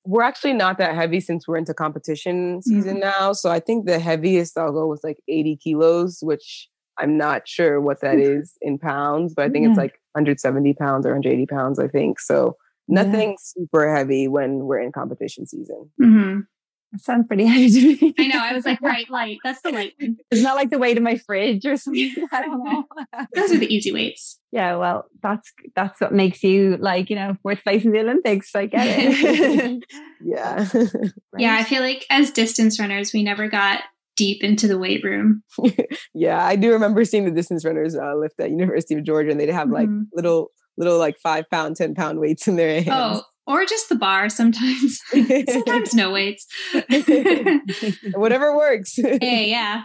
[0.06, 3.22] We're actually not that heavy since we're into competition season mm-hmm.
[3.22, 3.34] now.
[3.34, 6.68] So I think the heaviest I'll go with like 80 kilos, which
[6.98, 9.70] I'm not sure what that is in pounds, but I think yeah.
[9.70, 12.20] it's like 170 pounds or 180 pounds, I think.
[12.20, 13.36] So nothing yeah.
[13.40, 15.90] super heavy when we're in competition season.
[16.02, 16.40] Mm-hmm.
[16.92, 18.14] That sounds pretty heavy to me.
[18.20, 18.40] I know.
[18.40, 19.40] I was like, right, light.
[19.44, 20.18] That's the light one.
[20.32, 22.14] It's not like the weight of my fridge or something.
[22.32, 22.86] I don't know.
[23.34, 24.40] Those are the easy weights.
[24.52, 28.56] Yeah, well, that's that's what makes you like, you know, fourth place in the Olympics.
[28.56, 29.84] I get it.
[30.24, 30.68] yeah.
[30.74, 31.12] Right.
[31.40, 33.82] Yeah, I feel like as distance runners, we never got
[34.16, 35.44] deep into the weight room.
[36.14, 39.40] yeah, I do remember seeing the distance runners uh, lift at University of Georgia, and
[39.40, 40.04] they'd have like mm-hmm.
[40.14, 42.88] little little like five pound, ten pound weights in their hands.
[42.90, 45.00] Oh, or just the bar sometimes.
[45.50, 46.48] sometimes no weights.
[48.14, 48.96] Whatever works.
[48.96, 49.84] hey, yeah.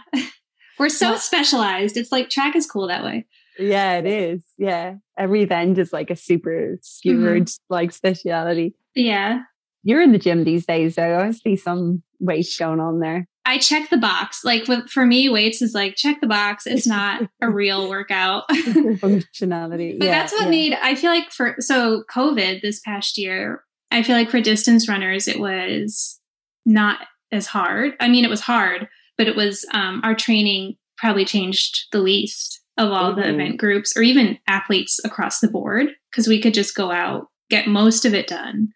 [0.77, 1.97] We're so specialized.
[1.97, 3.25] It's like track is cool that way.
[3.59, 4.43] Yeah, it is.
[4.57, 4.95] Yeah.
[5.17, 7.73] Every event is like a super skewered mm-hmm.
[7.73, 8.75] like speciality.
[8.95, 9.41] Yeah.
[9.83, 11.19] You're in the gym these days, though.
[11.19, 13.27] I see some weights going on there.
[13.45, 14.43] I check the box.
[14.43, 16.67] Like with, for me, weights is like check the box.
[16.67, 18.47] It's not a real workout.
[18.49, 19.97] Functionality.
[19.97, 20.49] but yeah, that's what yeah.
[20.49, 24.87] made I feel like for so COVID this past year, I feel like for distance
[24.87, 26.19] runners it was
[26.65, 26.99] not
[27.31, 27.93] as hard.
[27.99, 28.87] I mean, it was hard,
[29.17, 33.21] but it was um, our training probably changed the least of all mm-hmm.
[33.21, 37.27] the event groups or even athletes across the board because we could just go out,
[37.49, 38.69] get most of it done.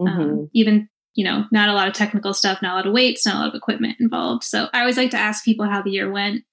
[0.00, 0.20] Um, mm-hmm.
[0.20, 0.88] Um, even
[1.20, 3.38] you know, not a lot of technical stuff, not a lot of weights, not a
[3.40, 4.42] lot of equipment involved.
[4.42, 6.44] So I always like to ask people how the year went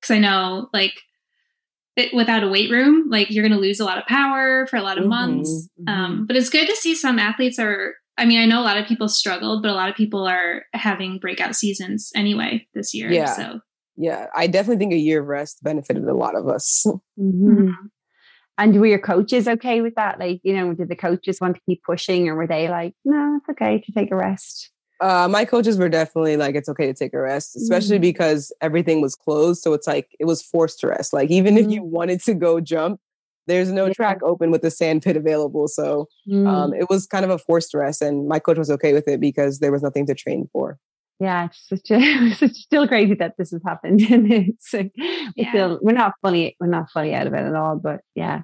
[0.00, 0.94] because I know like
[1.96, 4.78] it, without a weight room, like you're going to lose a lot of power for
[4.78, 5.68] a lot of mm-hmm, months.
[5.78, 5.94] Mm-hmm.
[5.94, 7.92] Um, but it's good to see some athletes are.
[8.16, 10.62] I mean, I know a lot of people struggled, but a lot of people are
[10.72, 13.12] having breakout seasons anyway this year.
[13.12, 13.34] Yeah.
[13.34, 13.60] So
[13.98, 16.86] yeah, I definitely think a year of rest benefited a lot of us.
[17.18, 17.70] Mm-hmm.
[18.58, 20.18] And were your coaches okay with that?
[20.18, 23.38] Like, you know, did the coaches want to keep pushing or were they like, no,
[23.38, 24.70] it's okay to take a rest?
[25.00, 28.02] Uh, my coaches were definitely like, it's okay to take a rest, especially mm.
[28.02, 29.60] because everything was closed.
[29.62, 31.12] So it's like, it was forced to rest.
[31.12, 31.58] Like, even mm.
[31.58, 31.90] if you mm.
[31.90, 32.98] wanted to go jump,
[33.46, 33.92] there's no yeah.
[33.92, 35.68] track open with the sand pit available.
[35.68, 36.48] So mm.
[36.48, 38.00] um, it was kind of a forced rest.
[38.00, 40.78] And my coach was okay with it because there was nothing to train for.
[41.18, 41.98] Yeah, it's such a,
[42.44, 45.30] it's still crazy that this has happened, and it's like, yeah.
[45.36, 47.76] we feel we're not fully we're not fully out of it at all.
[47.76, 48.42] But yeah,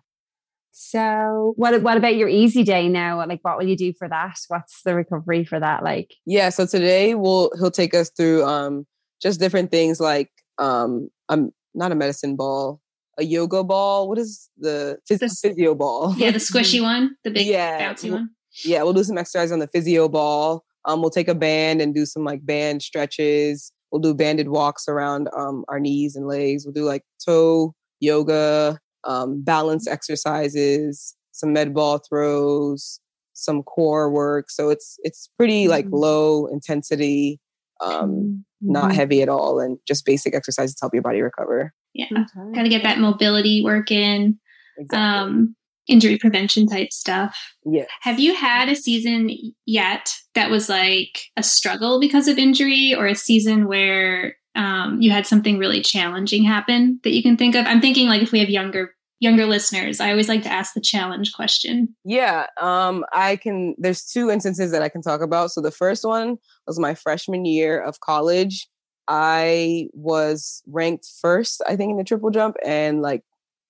[0.72, 3.18] so what what about your easy day now?
[3.18, 4.38] Like what will you do for that?
[4.48, 6.14] What's the recovery for that like?
[6.24, 8.86] Yeah, so today we'll he'll take us through um
[9.20, 12.80] just different things like um I'm not a medicine ball,
[13.18, 14.08] a yoga ball.
[14.08, 16.14] What is the, phys- the physio ball?
[16.16, 18.30] Yeah, the squishy one, the big yeah, bouncy one.
[18.64, 20.64] Yeah, we'll do some exercise on the physio ball.
[20.84, 23.72] Um we'll take a band and do some like band stretches.
[23.90, 26.64] We'll do banded walks around um our knees and legs.
[26.64, 33.00] We'll do like toe yoga, um, balance exercises, some med ball throws,
[33.32, 34.50] some core work.
[34.50, 35.96] So it's it's pretty like mm-hmm.
[35.96, 37.40] low intensity,
[37.80, 38.72] um, mm-hmm.
[38.72, 41.72] not heavy at all, and just basic exercises to help your body recover.
[41.94, 42.52] Yeah, okay.
[42.54, 44.38] got to get that mobility work in.
[44.78, 44.98] Exactly.
[44.98, 45.56] Um,
[45.88, 47.36] injury prevention type stuff.
[47.64, 47.86] Yeah.
[48.02, 49.30] Have you had a season
[49.66, 55.10] yet that was like a struggle because of injury or a season where um, you
[55.10, 57.66] had something really challenging happen that you can think of?
[57.66, 60.80] I'm thinking like if we have younger younger listeners, I always like to ask the
[60.80, 61.94] challenge question.
[62.04, 63.76] Yeah, um, I can.
[63.78, 65.52] There's two instances that I can talk about.
[65.52, 68.68] So the first one was my freshman year of college.
[69.08, 73.22] I was ranked first, I think, in the triple jump, and like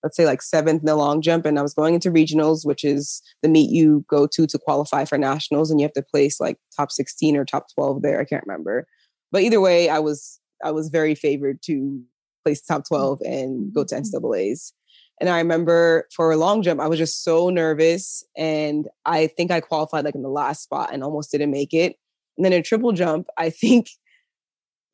[0.02, 2.84] let's say like seventh in the long jump and i was going into regionals which
[2.84, 6.40] is the meet you go to to qualify for nationals and you have to place
[6.40, 8.86] like top 16 or top 12 there i can't remember
[9.30, 12.02] but either way i was I was very favored to
[12.44, 14.26] place top 12 and go to mm-hmm.
[14.26, 14.72] NCAAs.
[15.20, 18.24] And I remember for a long jump, I was just so nervous.
[18.36, 21.96] And I think I qualified like in the last spot and almost didn't make it.
[22.36, 23.88] And then in triple jump, I think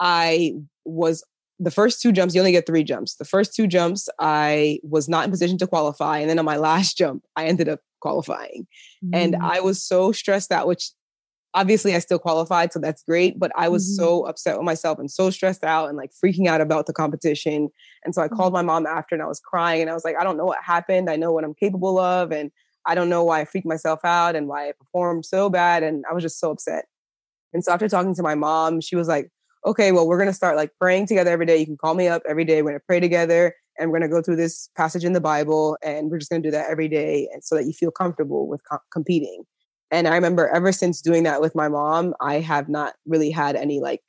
[0.01, 0.55] I
[0.85, 1.25] was
[1.59, 3.17] the first two jumps, you only get three jumps.
[3.17, 6.19] The first two jumps, I was not in position to qualify.
[6.19, 8.67] And then on my last jump, I ended up qualifying.
[9.05, 9.11] Mm.
[9.13, 10.93] And I was so stressed out, which
[11.55, 13.39] obviously I still qualified, so that's great.
[13.39, 14.05] But I was mm-hmm.
[14.05, 17.71] so upset with myself and so stressed out and like freaking out about the competition.
[18.05, 18.37] And so I mm-hmm.
[18.37, 20.45] called my mom after and I was crying and I was like, I don't know
[20.45, 21.11] what happened.
[21.11, 22.31] I know what I'm capable of.
[22.31, 22.53] And
[22.87, 25.83] I don't know why I freaked myself out and why I performed so bad.
[25.83, 26.87] And I was just so upset.
[27.53, 29.31] And so after talking to my mom, she was like,
[29.69, 31.59] okay, well, we're going to start like praying together every day.
[31.59, 32.63] You can call me up every day.
[32.63, 35.21] We're going to pray together and we're going to go through this passage in the
[35.21, 35.77] Bible.
[35.83, 37.29] And we're just going to do that every day.
[37.33, 39.45] And so that you feel comfortable with co- competing.
[39.91, 43.57] And I remember ever since doing that with my mom, I have not really had
[43.57, 44.01] any like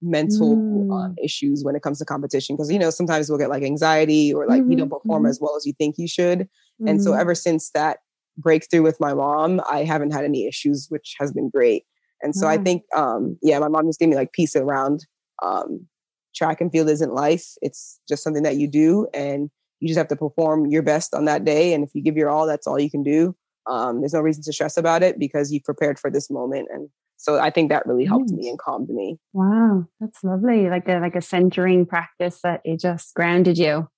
[0.00, 1.10] mental uh, mm.
[1.10, 4.32] uh, issues when it comes to competition because you know sometimes we'll get like anxiety
[4.32, 4.70] or like mm-hmm.
[4.70, 5.30] you don't perform mm-hmm.
[5.30, 6.86] as well as you think you should mm-hmm.
[6.86, 7.20] and so mm-hmm.
[7.20, 7.98] ever since that
[8.36, 11.84] breakthrough with my mom i haven't had any issues which has been great
[12.22, 15.06] and so i think um yeah my mom just gave me like peace around
[15.42, 15.86] um
[16.34, 19.50] track and field isn't life it's just something that you do and
[19.80, 22.30] you just have to perform your best on that day and if you give your
[22.30, 23.34] all that's all you can do.
[23.66, 26.88] Um, there's no reason to stress about it because you've prepared for this moment and
[27.20, 29.18] so i think that really helped me and calmed me.
[29.32, 33.88] Wow that's lovely like a like a centering practice that it just grounded you.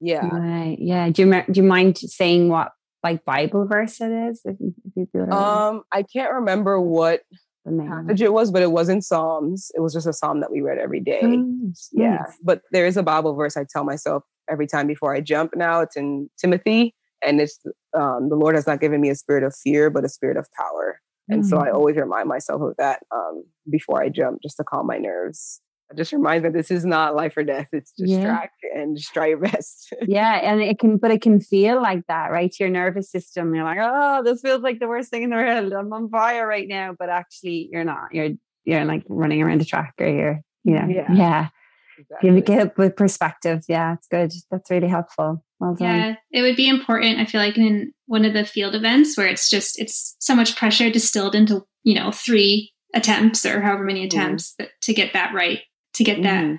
[0.00, 0.28] Yeah.
[0.28, 2.72] Right yeah do you do you mind saying what
[3.02, 4.56] like bible verse it is if,
[4.96, 7.20] if you um i can't remember what
[7.64, 10.78] passage it was but it wasn't psalms it was just a psalm that we read
[10.78, 11.88] every day nice.
[11.92, 12.36] yeah nice.
[12.42, 15.80] but there is a bible verse i tell myself every time before i jump now
[15.80, 16.94] it's in timothy
[17.24, 17.58] and it's
[17.96, 20.46] um, the Lord has not given me a spirit of fear, but a spirit of
[20.52, 21.00] power.
[21.28, 21.48] And mm-hmm.
[21.48, 21.74] so I mm.
[21.74, 25.60] always remind myself of that um, before I jump, just to calm my nerves.
[25.90, 27.68] It just reminds me this is not life or death.
[27.72, 28.24] It's just yeah.
[28.24, 29.92] track and just try your best.
[30.02, 32.50] yeah, and it can, but it can feel like that, right?
[32.50, 35.36] To your nervous system, you're like, oh, this feels like the worst thing in the
[35.36, 35.72] world.
[35.72, 38.12] I'm on fire right now, but actually, you're not.
[38.12, 38.30] You're
[38.64, 41.48] you're like running around the track, or you're, you know, yeah, yeah.
[41.96, 42.30] Exactly.
[42.30, 43.64] Give, get it with perspective.
[43.68, 44.32] Yeah, it's good.
[44.50, 45.44] That's really helpful.
[45.60, 45.86] Well done.
[45.88, 47.18] yeah, it would be important.
[47.18, 50.56] I feel like in one of the field events where it's just it's so much
[50.56, 54.56] pressure distilled into you know three attempts or however many attempts mm.
[54.58, 55.60] that, to get that right
[55.94, 56.44] to get that.
[56.44, 56.58] Mm.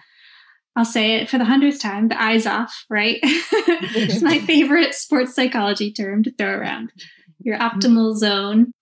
[0.75, 2.09] I'll say it for the hundredth time.
[2.09, 3.19] The IZOF, right?
[3.23, 6.91] it's my favorite sports psychology term to throw around.
[7.39, 7.79] Your mm-hmm.
[7.79, 8.73] optimal zone.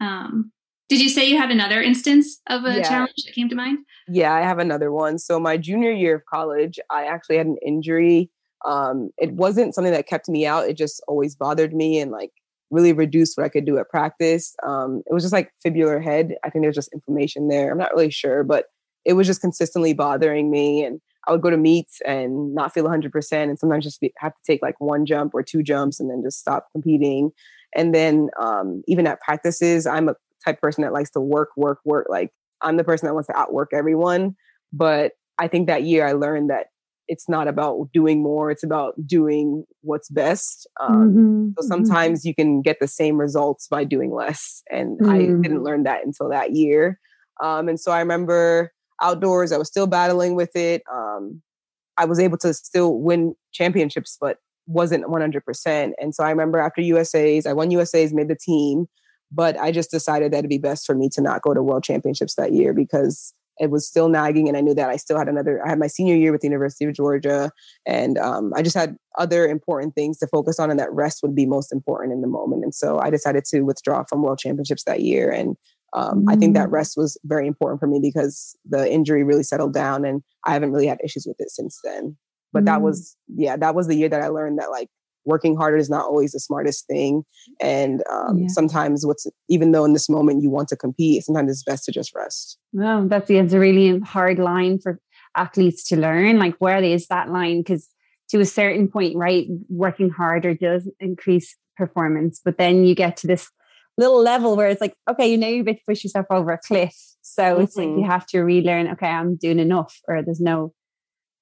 [0.00, 0.52] Um,
[0.88, 2.82] did you say you had another instance of a yeah.
[2.82, 3.78] challenge that came to mind?
[4.08, 5.18] Yeah, I have another one.
[5.18, 8.30] So my junior year of college, I actually had an injury.
[8.64, 10.66] Um, it wasn't something that kept me out.
[10.66, 12.30] It just always bothered me and like
[12.70, 14.54] really reduced what I could do at practice.
[14.66, 16.36] Um, it was just like fibular head.
[16.42, 17.70] I think there's just inflammation there.
[17.70, 18.66] I'm not really sure, but
[19.08, 20.84] it was just consistently bothering me.
[20.84, 24.32] And I would go to meets and not feel 100%, and sometimes just be, have
[24.32, 27.30] to take like one jump or two jumps and then just stop competing.
[27.74, 31.78] And then um, even at practices, I'm a type person that likes to work, work,
[31.86, 32.06] work.
[32.10, 34.36] Like I'm the person that wants to outwork everyone.
[34.74, 36.66] But I think that year I learned that
[37.08, 40.66] it's not about doing more; it's about doing what's best.
[40.78, 41.48] Um, mm-hmm.
[41.56, 41.66] So mm-hmm.
[41.66, 45.10] sometimes you can get the same results by doing less, and mm-hmm.
[45.10, 47.00] I didn't learn that until that year.
[47.42, 48.72] Um, and so I remember
[49.02, 50.82] outdoors, I was still battling with it.
[50.92, 51.42] Um,
[51.96, 55.92] I was able to still win championships, but wasn't 100%.
[56.00, 58.86] And so I remember after USA's, I won USA's, made the team,
[59.32, 61.84] but I just decided that it'd be best for me to not go to world
[61.84, 65.28] championships that year because it was still nagging and i knew that i still had
[65.28, 67.50] another i had my senior year with the university of georgia
[67.86, 71.34] and um, i just had other important things to focus on and that rest would
[71.34, 74.84] be most important in the moment and so i decided to withdraw from world championships
[74.84, 75.56] that year and
[75.94, 76.32] um, mm.
[76.32, 76.72] I think that mm.
[76.72, 80.72] rest was very important for me because the injury really settled down and I haven't
[80.72, 82.16] really had issues with it since then.
[82.52, 82.66] But mm.
[82.66, 84.88] that was, yeah, that was the year that I learned that like
[85.24, 87.22] working harder is not always the smartest thing.
[87.60, 88.48] And um, yeah.
[88.48, 91.92] sometimes what's, even though in this moment you want to compete, sometimes it's best to
[91.92, 92.58] just rest.
[92.72, 95.00] Well, that's it's a really hard line for
[95.36, 96.38] athletes to learn.
[96.38, 97.60] Like, where is that line?
[97.60, 97.88] Because
[98.30, 103.26] to a certain point, right, working harder does increase performance, but then you get to
[103.26, 103.50] this
[103.98, 106.58] little level where it's like, okay, you know, you're about to push yourself over a
[106.58, 106.96] cliff.
[107.20, 107.62] So mm-hmm.
[107.62, 108.10] it's like you mm-hmm.
[108.10, 110.72] have to relearn, okay, I'm doing enough, or there's no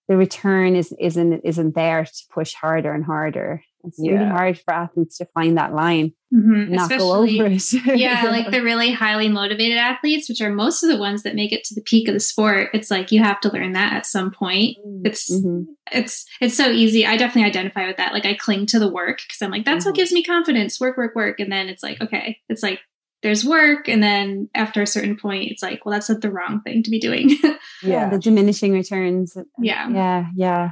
[0.09, 3.63] the return is isn't isn't there to push harder and harder.
[3.87, 4.13] It's yeah.
[4.13, 6.75] really hard for athletes to find that line, mm-hmm.
[6.75, 7.73] not Especially, go over it.
[7.99, 11.53] yeah, like the really highly motivated athletes, which are most of the ones that make
[11.53, 12.71] it to the peak of the sport.
[12.75, 14.77] It's like you have to learn that at some point.
[14.87, 15.63] Mm, it's mm-hmm.
[15.93, 17.07] it's it's so easy.
[17.07, 18.13] I definitely identify with that.
[18.13, 19.91] Like I cling to the work because I'm like that's mm-hmm.
[19.91, 20.81] what gives me confidence.
[20.81, 22.81] Work, work, work, and then it's like okay, it's like
[23.23, 26.61] there's work and then after a certain point it's like well that's not the wrong
[26.63, 27.31] thing to be doing
[27.83, 30.71] yeah the diminishing returns yeah yeah yeah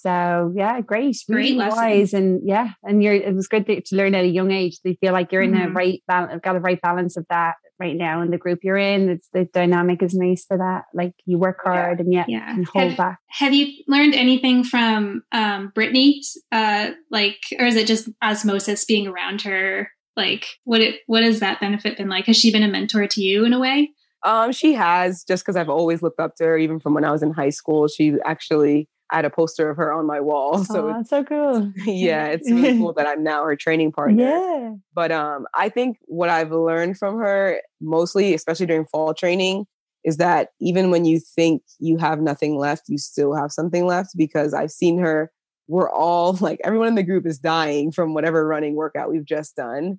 [0.00, 1.16] so yeah great.
[1.28, 4.28] Great really wise and yeah and you're it was good to, to, learn at a
[4.28, 5.70] young age you feel like you're in mm-hmm.
[5.70, 8.76] a right balance got a right balance of that right now in the group you're
[8.76, 9.08] in.
[9.08, 10.84] It's the dynamic is nice for that.
[10.94, 12.02] Like you work hard yeah.
[12.02, 12.54] and yet yeah.
[12.54, 13.18] and hold have, back.
[13.28, 16.20] have you learned anything from um brittney
[16.52, 19.90] uh like or is it just osmosis being around her?
[20.16, 22.26] Like what it what has that benefit been like?
[22.26, 23.90] Has she been a mentor to you in a way?
[24.22, 26.58] Um she has just because i've always looked up to her.
[26.58, 29.76] Even from when i was in high school she actually I had a poster of
[29.76, 30.64] her on my wall.
[30.64, 31.72] So oh, it's so cool.
[31.86, 34.24] yeah, it's really cool that I'm now her training partner.
[34.24, 34.74] Yeah.
[34.94, 39.66] But um, I think what I've learned from her, mostly, especially during fall training,
[40.04, 44.10] is that even when you think you have nothing left, you still have something left
[44.16, 45.30] because I've seen her.
[45.68, 49.56] We're all like everyone in the group is dying from whatever running workout we've just
[49.56, 49.98] done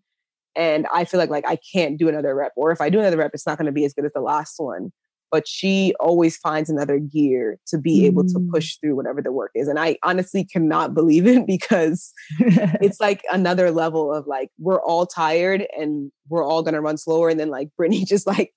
[0.58, 3.18] and I feel like like I can't do another rep, or if I do another
[3.18, 4.92] rep, it's not going to be as good as the last one.
[5.32, 8.06] But she always finds another gear to be mm.
[8.06, 8.50] able to mm.
[8.50, 13.24] push through whatever the work is, and I honestly cannot believe it because it's like
[13.32, 17.40] another level of like we're all tired and we're all going to run slower, and
[17.40, 18.54] then like Brittney just like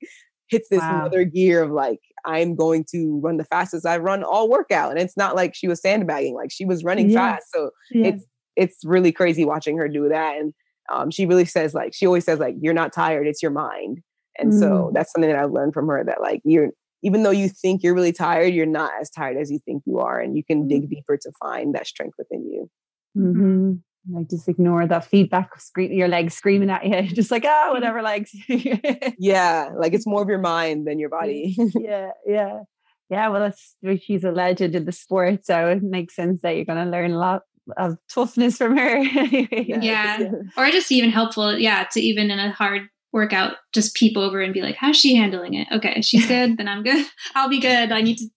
[0.48, 1.00] hits this wow.
[1.00, 5.00] another gear of like I'm going to run the fastest I've run all workout, and
[5.00, 7.34] it's not like she was sandbagging; like she was running yeah.
[7.34, 7.46] fast.
[7.52, 8.08] So yeah.
[8.08, 8.24] it's
[8.56, 10.52] it's really crazy watching her do that, and
[10.90, 14.00] um, she really says like she always says like you're not tired it's your mind
[14.40, 14.58] and mm.
[14.58, 16.70] so that's something that i've learned from her that like you're
[17.02, 19.98] even though you think you're really tired you're not as tired as you think you
[19.98, 20.90] are and you can dig mm.
[20.90, 22.70] deeper to find that strength within you
[23.16, 23.72] mm-hmm.
[24.14, 27.72] like just ignore that feedback scream your legs screaming at you just like ah oh,
[27.74, 28.30] whatever legs
[29.18, 32.60] yeah like it's more of your mind than your body yeah yeah
[33.08, 36.64] yeah well that's she's a legend in the sport so it makes sense that you're
[36.64, 37.42] going to learn a lot
[37.76, 38.98] of toughness from her.
[38.98, 40.30] yeah.
[40.56, 44.54] Or just even helpful, yeah, to even in a hard workout, just peep over and
[44.54, 45.68] be like, how's she handling it?
[45.72, 47.06] Okay, she's good, then I'm good.
[47.34, 47.92] I'll be good.
[47.92, 48.28] I need to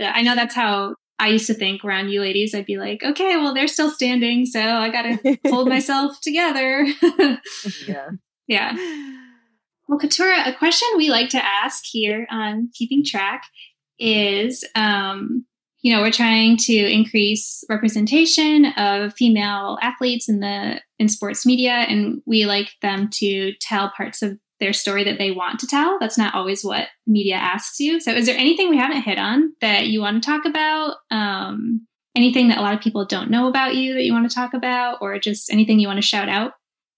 [0.00, 2.54] I know that's how I used to think around you ladies.
[2.54, 6.86] I'd be like, okay, well, they're still standing, so I gotta hold myself together.
[7.86, 8.10] yeah.
[8.46, 9.14] Yeah.
[9.90, 13.44] Well, Keturah, a question we like to ask here on Keeping Track
[13.98, 15.46] is um,
[15.80, 21.72] you know, we're trying to increase representation of female athletes in the in sports media,
[21.72, 25.98] and we like them to tell parts of their story that they want to tell.
[26.00, 28.00] That's not always what media asks you.
[28.00, 30.96] So, is there anything we haven't hit on that you want to talk about?
[31.12, 34.34] Um, anything that a lot of people don't know about you that you want to
[34.34, 36.54] talk about, or just anything you want to shout out?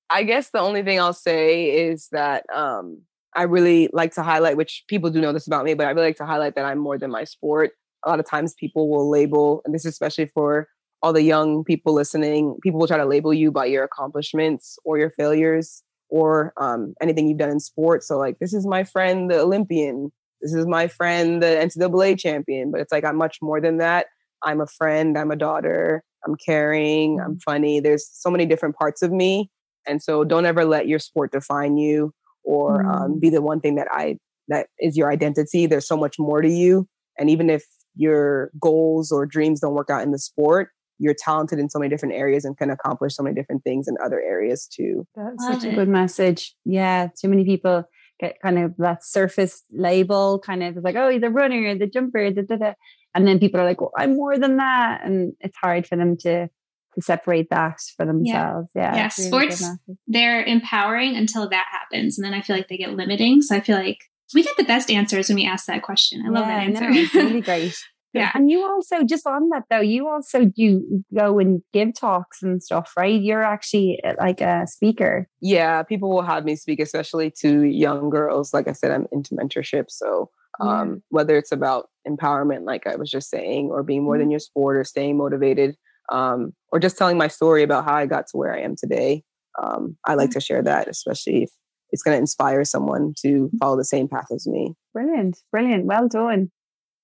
[0.09, 3.03] I guess the only thing I'll say is that um,
[3.37, 6.09] I really like to highlight, which people do know this about me, but I really
[6.09, 7.73] like to highlight that I'm more than my sport.
[8.05, 10.69] A lot of times people will label, and this is especially for
[11.03, 14.99] all the young people listening, people will try to label you by your accomplishments or
[14.99, 18.07] your failures or um, anything you've done in sports.
[18.07, 20.13] So like, this is my friend, the Olympian.
[20.41, 22.71] This is my friend, the NCAA champion.
[22.71, 24.07] But it's like I'm much more than that.
[24.43, 25.17] I'm a friend.
[25.17, 26.03] I'm a daughter.
[26.27, 27.21] I'm caring.
[27.21, 27.39] I'm mm-hmm.
[27.45, 27.81] funny.
[27.81, 29.51] There's so many different parts of me,
[29.87, 32.13] and so don't ever let your sport define you
[32.45, 33.05] or um, mm.
[33.05, 35.67] um, be the one thing that I that is your identity.
[35.67, 36.87] There's so much more to you,
[37.19, 37.65] and even if
[37.95, 41.89] your goals or dreams don't work out in the sport, you're talented in so many
[41.89, 45.07] different areas and can accomplish so many different things in other areas too.
[45.17, 45.73] That's Love such it.
[45.73, 46.55] a good message.
[46.65, 47.85] Yeah, too many people
[48.21, 52.31] get kind of that surface label, kind of like, oh, he's a runner, the jumper,
[52.31, 52.73] da, da, da.
[53.15, 56.17] and then people are like, well, I'm more than that, and it's hard for them
[56.19, 56.49] to
[56.95, 58.69] to separate that for themselves.
[58.75, 58.97] Yeah, yeah.
[58.97, 59.09] yeah.
[59.09, 59.65] Sports
[60.09, 63.43] they're empowering until that happens, and then I feel like they get limiting.
[63.43, 63.99] So I feel like
[64.35, 66.25] we get the best answers when we ask that question.
[66.27, 66.91] I love that answer.
[66.91, 67.77] No, it's really great.
[68.13, 68.33] Yeah.
[68.35, 72.63] And you also, just on that though, you also do go and give talks and
[72.63, 73.21] stuff, right?
[73.21, 75.29] You're actually uh, like a speaker.
[75.41, 75.83] Yeah.
[75.85, 78.53] People will have me speak, especially to young girls.
[78.53, 79.85] Like I said, I'm into mentorship.
[79.91, 80.95] So um, yeah.
[81.11, 84.23] whether it's about empowerment, like I was just saying, or being more mm-hmm.
[84.23, 85.77] than your sport or staying motivated,
[86.11, 89.23] um, or just telling my story about how I got to where I am today.
[89.63, 90.39] Um, I like mm-hmm.
[90.39, 91.51] to share that, especially if
[91.93, 93.57] it's going to inspire someone to mm-hmm.
[93.59, 94.75] follow the same path as me.
[94.93, 95.39] Brilliant.
[95.51, 95.87] Brilliant.
[95.87, 96.51] Well done.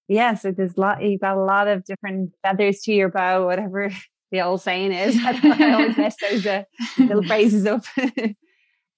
[0.09, 1.03] Yeah, so there's a lot.
[1.03, 3.91] You've got a lot of different feathers to your bow, whatever
[4.30, 5.16] the old saying is.
[5.24, 6.62] I always mess those uh,
[6.99, 7.84] little phrases up.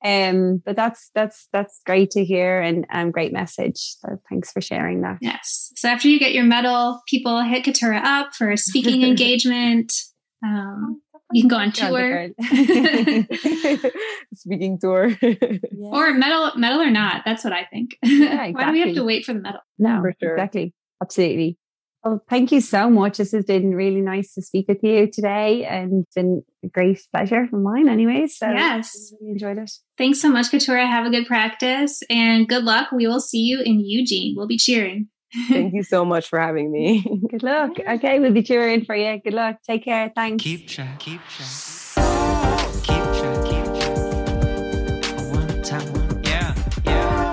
[0.05, 3.97] um, but that's that's that's great to hear and um, great message.
[4.01, 5.19] So thanks for sharing that.
[5.23, 5.73] Yes.
[5.77, 9.93] So after you get your medal, people hit Keturah up for a speaking engagement.
[10.45, 11.01] Um,
[11.33, 12.29] you can go on tour.
[14.35, 15.09] Speaking tour.
[15.21, 15.59] Yeah.
[15.79, 17.23] Or medal medal or not.
[17.25, 17.99] That's what I think.
[18.09, 18.55] Yeah, exactly.
[18.55, 19.61] Why do we have to wait for the medal?
[19.79, 20.37] No, for sure.
[20.37, 20.75] exactly.
[21.03, 21.59] Absolutely.
[22.05, 23.19] Well, thank you so much.
[23.19, 27.01] This has been really nice to speak with you today and it's been a great
[27.13, 28.39] pleasure for mine anyways.
[28.39, 29.13] So yes.
[29.21, 29.71] really enjoyed it.
[29.97, 30.87] Thanks so much, Keturah.
[30.87, 32.93] Have a good practice and good luck.
[32.93, 34.35] We will see you in Eugene.
[34.37, 35.09] We'll be cheering.
[35.49, 37.03] Thank you so much for having me.
[37.31, 37.73] good luck.
[37.87, 39.21] Okay, we'll be cheering for you.
[39.23, 39.57] Good luck.
[39.63, 40.11] Take care.
[40.15, 40.43] Thanks.
[40.43, 40.99] Keep track.
[41.01, 41.49] Keep track.
[42.83, 43.59] Keep checking.
[46.25, 46.55] Yeah,
[46.85, 47.29] yeah.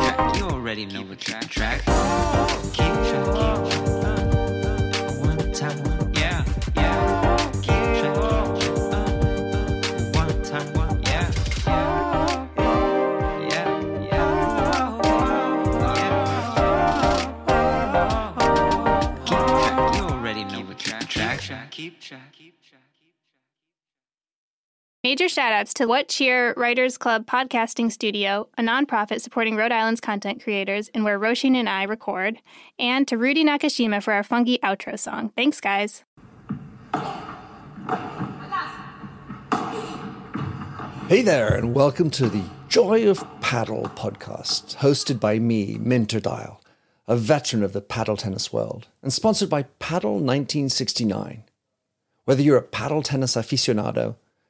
[0.01, 0.37] yeah.
[0.37, 2.58] You already know the track track.
[25.19, 30.41] Major shoutouts to What Cheer Writers Club Podcasting Studio, a nonprofit supporting Rhode Island's content
[30.41, 32.37] creators and where Roisin and I record,
[32.77, 35.33] and to Rudy Nakashima for our funky outro song.
[35.35, 36.05] Thanks, guys.
[41.09, 46.61] Hey there, and welcome to the Joy of Paddle podcast, hosted by me, Minter Dial,
[47.09, 51.43] a veteran of the paddle tennis world, and sponsored by Paddle 1969.
[52.23, 54.15] Whether you're a paddle tennis aficionado,